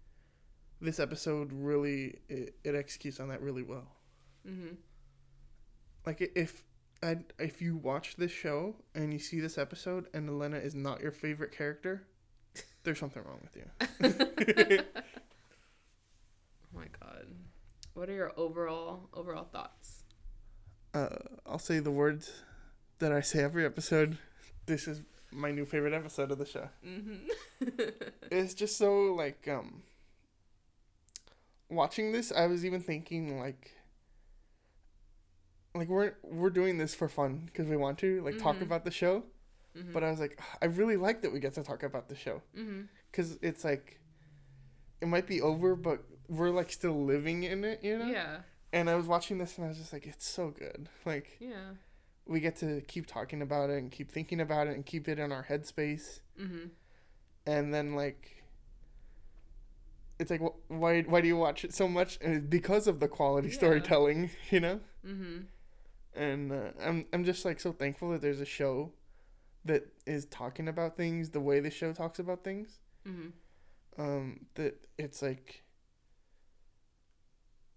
this 0.81 0.99
episode 0.99 1.53
really 1.53 2.21
it, 2.29 2.57
it 2.65 2.75
executes 2.75 3.21
on 3.21 3.29
that 3.29 3.41
really 3.43 3.63
well 3.63 3.97
Mm-hmm. 4.47 4.75
like 6.07 6.21
if 6.35 6.65
I, 7.03 7.17
if 7.39 7.63
you 7.63 7.77
watch 7.77 8.17
this 8.17 8.31
show 8.33 8.77
and 8.95 9.13
you 9.13 9.19
see 9.19 9.41
this 9.41 9.57
episode 9.57 10.07
and 10.13 10.29
elena 10.29 10.59
is 10.59 10.75
not 10.75 11.01
your 11.01 11.13
favorite 11.13 11.51
character 11.53 12.03
there's 12.85 12.99
something 12.99 13.23
wrong 13.25 13.41
with 13.43 13.57
you 13.57 14.79
Oh 16.65 16.79
my 16.79 16.87
god. 17.01 17.27
What 17.95 18.09
are 18.09 18.13
your 18.15 18.33
overall 18.37 19.09
overall 19.15 19.45
thoughts? 19.45 20.05
uh, 20.93 21.09
i'll 21.47 21.59
say 21.59 21.79
the 21.79 21.91
words 21.91 22.43
that 22.99 23.13
i 23.13 23.21
say 23.21 23.43
every 23.45 23.65
episode 23.65 24.19
this 24.67 24.89
is 24.89 25.03
my 25.31 25.53
new 25.53 25.65
favorite 25.65 25.93
episode 25.95 26.33
of 26.33 26.39
the 26.39 26.45
show 26.47 26.69
Mm-hmm. 26.85 27.79
it's 28.33 28.55
just 28.55 28.77
so 28.77 29.15
like 29.15 29.47
um 29.49 29.83
watching 31.69 32.11
this 32.11 32.33
i 32.33 32.47
was 32.47 32.65
even 32.65 32.81
thinking 32.81 33.39
like 33.39 33.71
like 35.75 35.89
we're 35.89 36.15
we're 36.23 36.51
doing 36.51 36.79
this 36.79 36.95
for 36.95 37.09
fun 37.09 37.43
because 37.47 37.67
we 37.69 37.77
want 37.77 37.99
to 37.99 38.21
like 38.23 38.39
talk 38.39 38.57
Mhm. 38.57 38.63
about 38.63 38.85
the 38.85 38.91
show 38.91 39.25
mm-hmm. 39.77 39.93
but 39.93 40.03
i 40.03 40.11
was 40.11 40.19
like 40.21 40.41
i 40.61 40.67
really 40.67 40.97
like 40.97 41.23
that 41.23 41.33
we 41.33 41.39
get 41.41 41.55
to 41.55 41.63
talk 41.63 41.83
about 41.83 42.09
the 42.09 42.17
show 42.17 42.43
mm-hmm. 42.57 42.83
because 43.11 43.39
it's 43.43 43.65
like 43.65 44.01
it 45.01 45.07
might 45.09 45.27
be 45.27 45.41
over 45.41 45.77
but 45.77 46.03
we're 46.29 46.51
like 46.51 46.71
still 46.73 47.05
living 47.05 47.43
in 47.45 47.65
it 47.65 47.83
you 47.85 47.99
know 47.99 48.07
Yeah. 48.07 48.39
and 48.73 48.91
i 48.91 48.95
was 48.97 49.07
watching 49.07 49.39
this 49.39 49.57
and 49.59 49.65
i 49.65 49.69
was 49.69 49.79
just 49.79 49.93
like 49.93 50.07
it's 50.07 50.27
so 50.29 50.51
good 50.51 50.89
like 51.07 51.37
Yeah. 51.39 51.75
we 52.27 52.41
get 52.41 52.57
to 52.57 52.81
keep 52.83 53.07
talking 53.07 53.41
about 53.41 53.71
it 53.71 53.79
and 53.79 53.91
keep 53.93 54.11
thinking 54.11 54.41
about 54.41 54.67
it 54.67 54.75
and 54.75 54.85
keep 54.85 55.09
it 55.09 55.19
in 55.19 55.31
our 55.33 55.45
headspace 55.45 56.21
Mm-hmm. 56.41 56.67
and 57.47 57.73
then 57.73 57.95
like 57.95 58.43
it's 60.19 60.31
like 60.31 60.41
wh- 60.41 60.71
why 60.71 61.03
why 61.03 61.21
do 61.21 61.29
you 61.29 61.37
watch 61.37 61.65
it 61.65 61.73
so 61.73 61.89
much 61.89 62.19
and 62.21 62.35
it's 62.35 62.47
because 62.47 62.87
of 62.87 63.01
the 63.01 63.09
quality 63.09 63.49
Yeah. 63.49 63.55
storytelling 63.55 64.31
you 64.51 64.61
know 64.61 64.81
Mm-hmm. 65.07 65.39
And 66.15 66.53
uh, 66.53 66.71
i'm 66.85 67.07
i'm 67.13 67.25
just 67.25 67.45
like 67.45 67.61
so 67.61 67.73
thankful 67.73 68.11
that 68.11 68.21
there's 68.21 68.41
a 68.41 68.47
show 68.47 68.93
that 69.65 69.87
is 70.07 70.25
talking 70.27 70.69
about 70.69 70.97
things 70.97 71.31
the 71.31 71.41
way 71.41 71.61
the 71.61 71.71
show 71.71 71.93
talks 71.93 72.19
about 72.19 72.43
things 72.45 72.79
Mm-hmm. 73.09 74.01
um 74.03 74.41
that 74.55 74.75
it's 74.99 75.23
like 75.23 75.63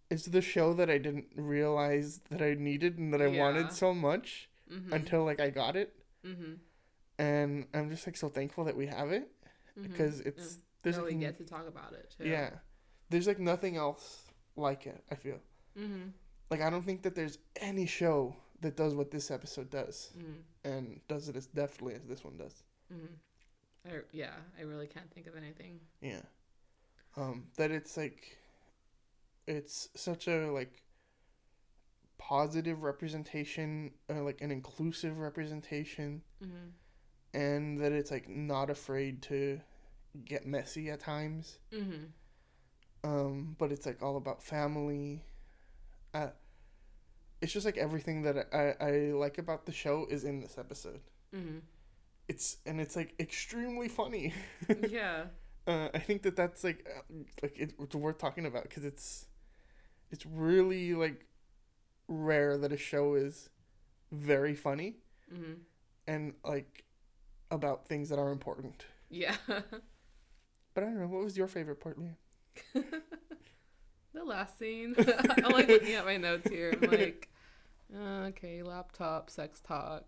it's 0.09 0.25
the 0.25 0.41
show 0.41 0.73
that 0.73 0.89
i 0.89 0.97
didn't 0.97 1.27
realize 1.35 2.21
that 2.29 2.41
i 2.41 2.53
needed 2.53 2.97
and 2.97 3.13
that 3.13 3.21
i 3.21 3.27
Yeah. 3.27 3.39
wanted 3.39 3.71
so 3.71 3.93
much 3.93 4.49
Mm-hmm. 4.71 4.93
until 4.93 5.23
like 5.25 5.39
i 5.41 5.49
got 5.49 5.75
it 5.75 5.93
mm-hmm. 6.25 6.53
and 7.19 7.67
i'm 7.73 7.89
just 7.89 8.07
like 8.07 8.15
so 8.17 8.29
thankful 8.29 8.63
that 8.63 8.75
we 8.77 8.87
have 8.87 9.11
it 9.11 9.29
because 9.81 10.21
it's 10.21 10.57
there's 10.81 10.97
Now 10.97 11.03
like, 11.03 11.13
we 11.13 11.19
get 11.19 11.37
to 11.37 11.43
talk 11.43 11.67
about 11.67 11.93
it 11.93 12.13
too. 12.17 12.27
yeah 12.27 12.49
there's 13.09 13.27
like 13.27 13.39
nothing 13.39 13.75
else 13.77 14.23
like 14.55 14.85
it 14.87 15.03
i 15.11 15.15
feel 15.15 15.39
Mm-hmm. 15.77 16.09
Like 16.53 16.61
i 16.61 16.69
don't 16.69 16.85
think 16.89 17.01
that 17.03 17.15
there's 17.15 17.37
any 17.69 17.85
show 17.85 18.35
that 18.61 18.75
does 18.77 18.93
what 18.95 19.09
this 19.11 19.29
episode 19.37 19.69
does 19.69 20.11
Mm, 20.17 20.35
and 20.71 20.99
does 21.07 21.27
it 21.29 21.35
as 21.35 21.47
deftly 21.47 21.93
as 21.95 22.03
this 22.11 22.23
one 22.23 22.37
does. 22.37 22.55
mm. 22.93 23.07
I, 23.85 24.01
yeah, 24.13 24.35
I 24.57 24.61
really 24.63 24.87
can't 24.87 25.11
think 25.13 25.27
of 25.27 25.35
anything. 25.35 25.79
Yeah. 26.01 26.21
Um, 27.17 27.47
that 27.57 27.69
it's 27.71 27.97
like 27.97 28.37
it's 29.45 29.89
such 29.95 30.27
a 30.29 30.49
like 30.59 30.83
positive 32.17 32.83
representation, 32.83 33.91
uh, 34.09 34.21
like 34.23 34.39
an 34.41 34.51
inclusive 34.51 35.19
representation, 35.19 36.21
Mm-hmm. 36.43 37.37
and 37.37 37.79
that 37.81 37.91
it's 37.91 38.11
like 38.11 38.29
not 38.29 38.69
afraid 38.69 39.21
to 39.23 39.59
get 40.23 40.45
messy 40.45 40.89
at 40.89 40.99
times. 41.01 41.57
Mm-hmm. 41.73 42.03
Um, 43.09 43.55
but 43.59 43.71
it's 43.73 43.85
like 43.85 44.01
all 44.01 44.15
about 44.15 44.41
family. 44.41 45.23
Uh, 46.13 46.27
it's 47.43 47.51
just 47.53 47.65
like 47.65 47.77
everything 47.77 48.23
that 48.23 48.47
I, 48.53 48.83
I 48.83 48.91
like 49.11 49.37
about 49.37 49.65
the 49.65 49.71
show 49.73 50.07
is 50.09 50.23
in 50.23 50.39
this 50.39 50.57
episode. 50.57 51.01
Mm-hmm. 51.35 51.59
It's 52.29 52.57
and 52.65 52.79
it's 52.79 52.95
like 52.95 53.13
extremely 53.19 53.89
funny. 53.89 54.33
yeah. 54.89 55.25
uh, 55.67 55.89
I 55.93 55.99
think 55.99 56.23
that 56.23 56.35
that's 56.35 56.63
like 56.63 56.87
uh, 56.89 57.01
like 57.41 57.57
it, 57.59 57.73
it's 57.79 57.95
worth 57.95 58.17
talking 58.17 58.45
about 58.45 58.63
because 58.63 58.85
it's 58.85 59.27
it's 60.09 60.25
really 60.25 60.93
like 60.93 61.25
rare 62.07 62.57
that 62.57 62.71
a 62.71 62.77
show 62.77 63.15
is 63.15 63.49
very 64.11 64.55
funny 64.55 64.95
Mm-hmm. 65.33 65.53
and 66.05 66.33
like 66.45 66.83
about 67.49 67.87
things 67.87 68.09
that 68.09 68.19
are 68.19 68.31
important. 68.31 68.85
Yeah. 69.09 69.35
But 70.73 70.83
I 70.83 70.87
don't 70.87 70.99
know. 70.99 71.07
What 71.07 71.23
was 71.23 71.37
your 71.37 71.47
favorite 71.47 71.79
part, 71.79 71.99
Leah? 71.99 72.17
the 74.13 74.23
last 74.23 74.57
scene. 74.57 74.95
I'm 74.97 75.51
like 75.51 75.67
looking 75.67 75.93
at 75.93 76.05
my 76.05 76.17
notes 76.17 76.49
here. 76.49 76.73
I'm 76.81 76.89
like, 76.89 77.29
okay, 77.95 78.63
laptop, 78.63 79.29
sex 79.29 79.59
talk. 79.61 80.03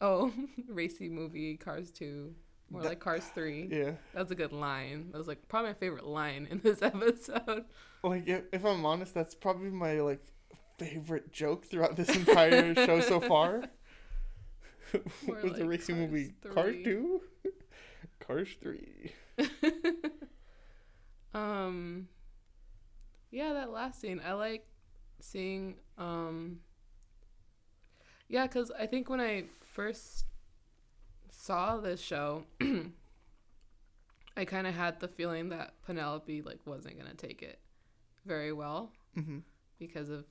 Oh, 0.00 0.32
racy 0.68 1.08
movie, 1.08 1.56
Cars 1.56 1.90
2. 1.90 2.34
More 2.70 2.82
That- 2.82 2.88
like 2.88 3.00
Cars 3.00 3.24
3. 3.34 3.68
Yeah. 3.70 3.92
That 4.14 4.22
was 4.22 4.30
a 4.30 4.34
good 4.34 4.52
line. 4.52 5.10
That 5.12 5.18
was 5.18 5.28
like 5.28 5.46
probably 5.48 5.70
my 5.70 5.74
favorite 5.74 6.06
line 6.06 6.48
in 6.50 6.60
this 6.60 6.82
episode. 6.82 7.64
Like 8.02 8.26
if, 8.26 8.42
if 8.52 8.64
I'm 8.64 8.84
honest, 8.84 9.14
that's 9.14 9.34
probably 9.34 9.70
my 9.70 10.00
like 10.00 10.24
favorite 10.78 11.32
joke 11.32 11.66
throughout 11.66 11.96
this 11.96 12.08
entire 12.14 12.74
show 12.74 13.00
so 13.00 13.20
far. 13.28 13.62
Was 15.26 15.42
the 15.42 15.48
like 15.48 15.62
racing 15.68 15.96
Cars 15.96 16.10
movie 16.10 16.34
Cars 16.54 16.76
two, 16.84 17.20
Cars 18.20 18.48
three. 18.60 19.12
um 21.34 22.08
yeah 23.30 23.54
that 23.54 23.70
last 23.70 24.00
scene 24.00 24.20
i 24.26 24.32
like 24.34 24.66
seeing 25.20 25.76
um 25.96 26.58
yeah 28.32 28.46
because 28.46 28.70
i 28.78 28.86
think 28.86 29.08
when 29.08 29.20
i 29.20 29.44
first 29.74 30.24
saw 31.30 31.76
this 31.78 32.00
show 32.00 32.44
i 34.36 34.44
kind 34.44 34.66
of 34.66 34.74
had 34.74 34.98
the 35.00 35.08
feeling 35.08 35.48
that 35.50 35.74
penelope 35.84 36.42
like 36.42 36.58
wasn't 36.64 36.96
gonna 36.98 37.14
take 37.14 37.42
it 37.42 37.58
very 38.26 38.52
well 38.52 38.90
Mm-hmm. 39.18 39.40
because 39.78 40.08
of 40.08 40.24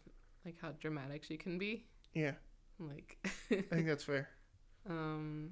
like 0.43 0.55
how 0.59 0.71
dramatic 0.79 1.23
she 1.23 1.37
can 1.37 1.59
be 1.59 1.85
Yeah, 2.15 2.31
like 2.79 3.17
I 3.51 3.61
think 3.61 3.85
that's 3.85 4.03
fair. 4.05 4.27
um 4.89 5.51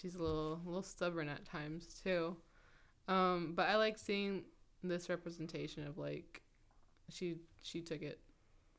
she's 0.00 0.14
a 0.14 0.22
little 0.22 0.54
a 0.64 0.66
little 0.66 0.82
stubborn 0.82 1.28
at 1.28 1.44
times 1.44 2.00
too 2.02 2.34
um 3.08 3.52
but 3.54 3.68
i 3.68 3.76
like 3.76 3.98
seeing 3.98 4.44
this 4.82 5.10
representation 5.10 5.86
of 5.86 5.98
like 5.98 6.40
she 7.10 7.36
she 7.62 7.82
took 7.82 8.00
it 8.00 8.20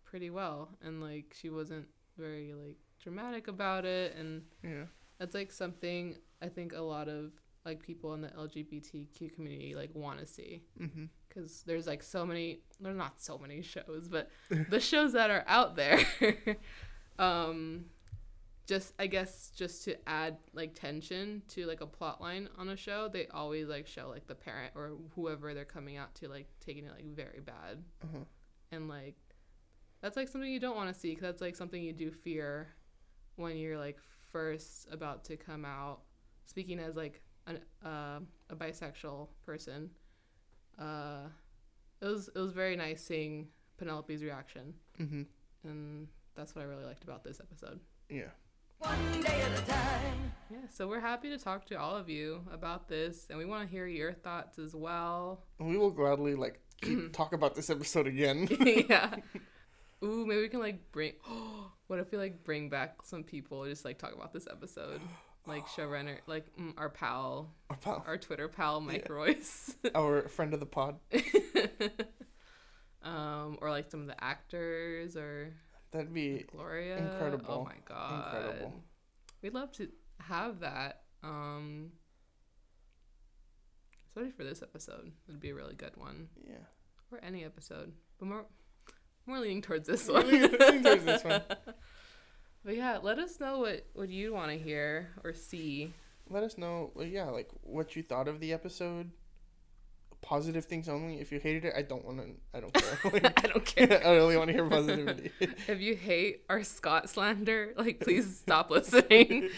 pretty 0.05 0.31
well 0.31 0.69
and 0.81 0.99
like 1.01 1.35
she 1.39 1.51
wasn't 1.51 1.85
very 2.17 2.53
like 2.53 2.77
dramatic 3.01 3.47
about 3.47 3.85
it 3.85 4.15
and 4.15 4.43
Yeah. 4.63 4.85
that's 5.19 5.35
like 5.35 5.51
something 5.51 6.15
i 6.41 6.47
think 6.47 6.73
a 6.73 6.81
lot 6.81 7.07
of 7.07 7.31
like 7.65 7.81
people 7.81 8.13
in 8.13 8.21
the 8.21 8.29
lgbtq 8.29 9.33
community 9.35 9.75
like 9.75 9.93
want 9.93 10.19
to 10.19 10.25
see 10.25 10.61
Mm-hmm. 10.79 11.05
because 11.27 11.63
there's 11.65 11.87
like 11.87 12.03
so 12.03 12.25
many 12.25 12.59
there's 12.79 12.97
not 12.97 13.19
so 13.21 13.37
many 13.37 13.61
shows 13.61 14.07
but 14.09 14.29
the 14.69 14.79
shows 14.79 15.13
that 15.13 15.29
are 15.29 15.43
out 15.47 15.75
there 15.75 15.99
um 17.19 17.85
just 18.67 18.93
i 18.97 19.05
guess 19.07 19.51
just 19.55 19.83
to 19.85 19.95
add 20.09 20.37
like 20.53 20.73
tension 20.73 21.41
to 21.47 21.65
like 21.65 21.81
a 21.81 21.85
plot 21.85 22.19
line 22.19 22.49
on 22.57 22.69
a 22.69 22.75
show 22.75 23.07
they 23.07 23.27
always 23.27 23.67
like 23.67 23.85
show 23.87 24.09
like 24.09 24.25
the 24.27 24.35
parent 24.35 24.71
or 24.75 24.93
whoever 25.15 25.53
they're 25.53 25.65
coming 25.65 25.97
out 25.97 26.13
to 26.15 26.27
like 26.27 26.47
taking 26.65 26.85
it 26.85 26.91
like 26.91 27.05
very 27.05 27.39
bad 27.41 27.83
Uh-huh. 28.03 28.23
and 28.71 28.87
like 28.89 29.15
that's 30.01 30.15
like 30.17 30.27
something 30.27 30.51
you 30.51 30.59
don't 30.59 30.75
want 30.75 30.93
to 30.93 30.99
see 30.99 31.09
because 31.09 31.23
that's 31.23 31.41
like 31.41 31.55
something 31.55 31.81
you 31.81 31.93
do 31.93 32.11
fear 32.11 32.67
when 33.35 33.57
you're 33.57 33.77
like 33.77 33.97
first 34.31 34.87
about 34.91 35.23
to 35.25 35.37
come 35.37 35.65
out 35.65 36.01
speaking 36.45 36.79
as 36.79 36.95
like 36.95 37.21
an, 37.47 37.59
uh, 37.85 38.19
a 38.49 38.55
bisexual 38.55 39.27
person 39.45 39.89
uh 40.79 41.21
it 42.01 42.05
was 42.05 42.29
it 42.35 42.39
was 42.39 42.51
very 42.51 42.75
nice 42.75 43.03
seeing 43.03 43.47
penelope's 43.77 44.21
reaction 44.21 44.73
Mm-hmm. 44.99 45.23
and 45.63 46.07
that's 46.35 46.55
what 46.55 46.61
i 46.61 46.65
really 46.65 46.85
liked 46.85 47.03
about 47.03 47.23
this 47.23 47.39
episode 47.39 47.79
Yeah. 48.09 48.29
One 48.79 49.21
day 49.21 49.41
at 49.41 49.59
a 49.59 49.61
time. 49.71 50.31
yeah 50.51 50.57
so 50.69 50.87
we're 50.87 50.99
happy 50.99 51.29
to 51.29 51.37
talk 51.37 51.65
to 51.67 51.75
all 51.75 51.95
of 51.95 52.09
you 52.09 52.41
about 52.51 52.87
this 52.89 53.27
and 53.29 53.37
we 53.39 53.45
want 53.45 53.63
to 53.67 53.71
hear 53.71 53.87
your 53.87 54.11
thoughts 54.13 54.59
as 54.59 54.75
well 54.75 55.43
we 55.59 55.77
will 55.77 55.91
gladly 55.91 56.35
like 56.35 56.59
keep, 56.81 57.13
talk 57.13 57.31
about 57.33 57.55
this 57.55 57.69
episode 57.69 58.05
again. 58.07 58.47
yeah. 58.89 59.15
Ooh, 60.05 60.25
maybe 60.25 60.41
we 60.41 60.49
can 60.49 60.59
like 60.59 60.91
bring. 60.91 61.13
what 61.87 61.99
if 61.99 62.11
we 62.11 62.17
like 62.17 62.43
bring 62.43 62.69
back 62.69 62.97
some 63.03 63.23
people 63.23 63.65
just 63.65 63.85
like 63.85 63.97
talk 63.97 64.13
about 64.13 64.33
this 64.33 64.47
episode, 64.49 65.01
like 65.47 65.65
showrunner, 65.67 66.17
like 66.27 66.55
mm, 66.57 66.73
our 66.77 66.89
pal, 66.89 67.53
Our 67.69 67.77
pal, 67.77 68.03
our 68.07 68.17
Twitter 68.17 68.47
pal, 68.47 68.81
Mike 68.81 69.07
Royce, 69.09 69.75
our 69.95 70.27
friend 70.27 70.53
of 70.53 70.59
the 70.59 70.65
pod. 70.65 70.97
um, 73.03 73.57
or 73.61 73.69
like 73.69 73.89
some 73.89 74.01
of 74.01 74.07
the 74.07 74.23
actors 74.23 75.17
or 75.17 75.53
That'd 75.91 76.13
be 76.13 76.45
Gloria. 76.51 76.97
incredible. 76.97 77.61
Oh 77.61 77.63
my 77.63 77.77
god. 77.85 78.35
Incredible. 78.35 78.83
We'd 79.41 79.53
love 79.53 79.71
to 79.73 79.87
have 80.19 80.59
that. 80.59 81.03
Um, 81.23 81.91
especially 84.07 84.31
for 84.31 84.43
this 84.43 84.61
episode, 84.61 85.11
it'd 85.27 85.39
be 85.39 85.49
a 85.49 85.55
really 85.55 85.75
good 85.75 85.95
one, 85.95 86.27
yeah. 86.47 86.55
or 87.11 87.19
any 87.23 87.43
episode, 87.43 87.93
but 88.19 88.27
more, 88.27 88.45
more 89.27 89.39
leaning 89.39 89.61
towards 89.61 89.87
this 89.87 90.07
one. 90.07 90.27
Leaning 90.29 90.83
towards 90.83 91.05
this 91.05 91.23
one. 91.23 91.41
But 92.65 92.75
yeah, 92.75 92.97
let 93.01 93.19
us 93.19 93.39
know 93.39 93.59
what 93.59 93.85
what 93.93 94.09
you 94.09 94.33
want 94.33 94.51
to 94.51 94.57
hear 94.57 95.09
or 95.23 95.33
see. 95.33 95.93
Let 96.29 96.43
us 96.43 96.57
know, 96.57 96.91
yeah, 96.99 97.25
like 97.25 97.49
what 97.61 97.95
you 97.95 98.01
thought 98.01 98.27
of 98.27 98.39
the 98.39 98.51
episode. 98.53 99.11
Positive 100.21 100.65
things 100.65 100.89
only. 100.89 101.21
If 101.21 101.31
you 101.31 101.39
hated 101.39 101.65
it, 101.65 101.73
I 101.77 101.83
don't 101.83 102.03
want 102.03 102.17
to. 102.17 102.25
I 102.55 102.59
don't 102.59 102.73
care. 102.73 103.11
Like, 103.13 103.43
I 103.45 103.47
don't 103.47 103.65
care. 103.75 104.01
I 104.07 104.15
really 104.15 104.35
want 104.35 104.47
to 104.47 104.53
hear 104.53 104.67
positivity. 104.67 105.29
if 105.67 105.79
you 105.79 105.95
hate 105.95 106.41
our 106.49 106.63
Scott 106.63 107.07
slander, 107.11 107.75
like 107.77 107.99
please 107.99 108.39
stop 108.39 108.71
listening. 108.71 109.49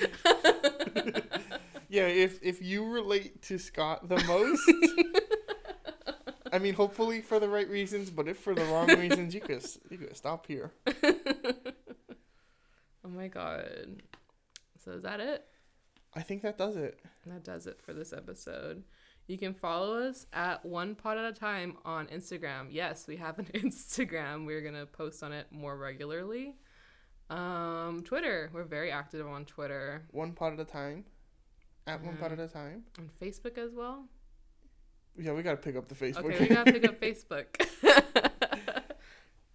yeah, 1.87 2.07
if 2.07 2.43
if 2.43 2.61
you 2.61 2.85
relate 2.85 3.41
to 3.43 3.57
Scott 3.57 4.09
the 4.09 4.21
most, 4.25 4.69
I 6.57 6.59
mean, 6.59 6.73
hopefully 6.73 7.21
for 7.21 7.39
the 7.39 7.47
right 7.47 7.69
reasons, 7.69 8.09
but 8.09 8.27
if 8.27 8.39
for 8.39 8.55
the 8.55 8.63
wrong 8.65 8.87
reasons, 8.99 9.35
you 9.35 9.41
could 9.41 9.63
you 9.91 9.99
could 9.99 10.17
stop 10.17 10.47
here. 10.47 10.71
oh 11.03 11.13
my 13.03 13.27
god. 13.27 14.01
So 14.83 14.93
is 14.93 15.03
that 15.03 15.19
it? 15.19 15.45
I 16.15 16.23
think 16.23 16.41
that 16.41 16.57
does 16.57 16.75
it. 16.75 16.99
That 17.27 17.43
does 17.43 17.67
it 17.67 17.79
for 17.79 17.93
this 17.93 18.11
episode. 18.11 18.83
You 19.27 19.37
can 19.37 19.53
follow 19.53 19.99
us 19.99 20.25
at 20.33 20.65
one 20.65 20.95
pod 20.95 21.19
at 21.19 21.25
a 21.25 21.31
time 21.31 21.77
on 21.85 22.07
Instagram. 22.07 22.69
Yes, 22.71 23.05
we 23.05 23.17
have 23.17 23.37
an 23.37 23.45
Instagram. 23.53 24.47
We're 24.47 24.61
gonna 24.61 24.87
post 24.87 25.21
on 25.21 25.33
it 25.33 25.45
more 25.51 25.77
regularly. 25.77 26.55
Um, 27.29 28.01
Twitter. 28.03 28.49
We're 28.51 28.63
very 28.63 28.91
active 28.91 29.27
on 29.27 29.45
Twitter. 29.45 30.07
One 30.09 30.31
pod 30.31 30.53
at 30.53 30.59
a 30.61 30.65
time. 30.65 31.03
At 31.85 32.03
one 32.03 32.17
pod 32.17 32.31
at 32.31 32.39
a 32.39 32.47
time. 32.47 32.85
On 32.97 33.11
Facebook 33.21 33.59
as 33.59 33.75
well. 33.75 34.05
Yeah, 35.17 35.33
we 35.33 35.41
gotta 35.43 35.57
pick 35.57 35.75
up 35.75 35.87
the 35.87 35.95
Facebook. 35.95 36.25
Okay, 36.25 36.39
we 36.39 36.47
gotta 36.47 36.71
pick 36.71 36.85
up 36.87 37.01
Facebook. 37.01 37.67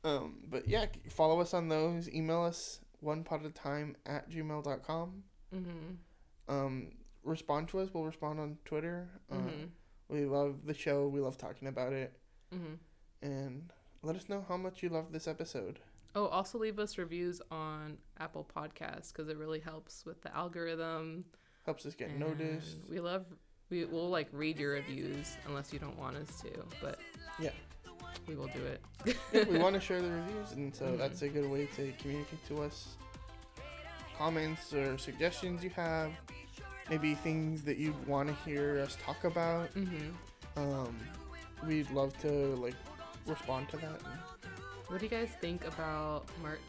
Um, 0.05 0.39
but 0.51 0.67
yeah, 0.67 0.87
follow 1.11 1.41
us 1.41 1.55
on 1.55 1.69
those. 1.69 2.11
Email 2.13 2.43
us 2.43 2.81
one 3.01 3.23
pod 3.23 3.45
at 3.45 3.51
a 3.51 3.55
time 3.55 3.95
at 4.05 4.29
gmail.com. 4.31 5.23
mm-hmm. 5.55 6.53
Um, 6.53 6.89
respond 7.23 7.69
to 7.69 7.79
us. 7.79 7.91
We'll 7.95 8.05
respond 8.05 8.41
on 8.41 8.59
Twitter. 8.65 9.09
Uh, 9.31 9.37
Mhm. 9.37 9.69
We 10.09 10.25
love 10.27 10.67
the 10.67 10.75
show. 10.75 11.07
We 11.07 11.21
love 11.21 11.39
talking 11.39 11.69
about 11.69 11.93
it. 11.93 12.19
Mm-hmm. 12.53 12.75
And 13.23 13.73
let 14.03 14.17
us 14.17 14.29
know 14.29 14.45
how 14.49 14.57
much 14.57 14.83
you 14.83 14.89
love 14.89 15.13
this 15.13 15.29
episode. 15.29 15.79
Oh, 16.17 16.27
also 16.27 16.59
leave 16.59 16.79
us 16.81 16.99
reviews 16.99 17.41
on 17.53 17.97
Apple 18.19 18.45
Podcasts 18.55 19.13
because 19.13 19.29
it 19.29 19.39
really 19.39 19.61
helps 19.61 20.05
with 20.05 20.21
the 20.23 20.35
algorithm. 20.37 21.25
Helps 21.65 21.87
us 21.87 21.95
get 21.95 22.19
noticed. 22.19 22.77
We 22.91 22.99
love. 22.99 23.25
We 23.73 23.87
will 23.87 24.11
like 24.11 24.29
read 24.33 24.59
your 24.59 24.73
reviews 24.73 25.39
unless 25.47 25.73
you 25.73 25.79
don't 25.79 25.99
want 25.99 26.18
us 26.18 26.43
to, 26.43 26.51
but 26.83 26.99
Yeah. 27.39 27.53
we 28.27 28.37
will 28.37 28.49
do 28.49 28.62
it. 28.66 28.83
Yeah, 29.33 29.45
we 29.49 29.59
want 29.64 29.75
to 29.75 29.81
share 29.81 30.03
the 30.03 30.11
reviews, 30.11 30.53
and 30.53 30.77
so 30.77 30.85
Mhm. 30.85 30.99
that's 30.99 31.23
a 31.23 31.29
good 31.31 31.49
way 31.51 31.64
to 31.77 31.91
communicate 31.99 32.47
to 32.49 32.62
us 32.64 32.97
comments 34.18 34.75
or 34.75 34.99
suggestions 34.99 35.64
you 35.64 35.70
have, 35.70 36.12
maybe 36.91 37.14
things 37.14 37.62
that 37.62 37.79
you'd 37.79 38.07
want 38.07 38.29
to 38.29 38.35
hear 38.45 38.79
us 38.81 38.99
talk 39.03 39.25
about. 39.25 39.73
Mm-hmm. 39.75 40.11
Um, 40.59 40.95
we'd 41.66 41.91
love 41.93 42.16
to 42.18 42.29
like 42.57 42.77
respond 43.27 43.70
to 43.70 43.79
that. 43.79 44.03
What 44.89 45.01
do 45.01 45.07
you 45.07 45.11
guys 45.11 45.31
think 45.41 45.66
about 45.66 46.27
merch? 46.43 46.61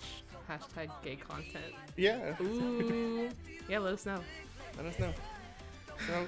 Hashtag 0.50 0.90
gay 1.04 1.18
content. 1.18 1.74
Yeah, 1.98 2.34
Ooh. 2.40 3.30
yeah, 3.68 3.80
let 3.80 3.94
us 3.94 4.06
know. 4.06 4.22
let 4.78 4.86
us 4.86 4.98
know. 5.00 5.14
So, 6.08 6.28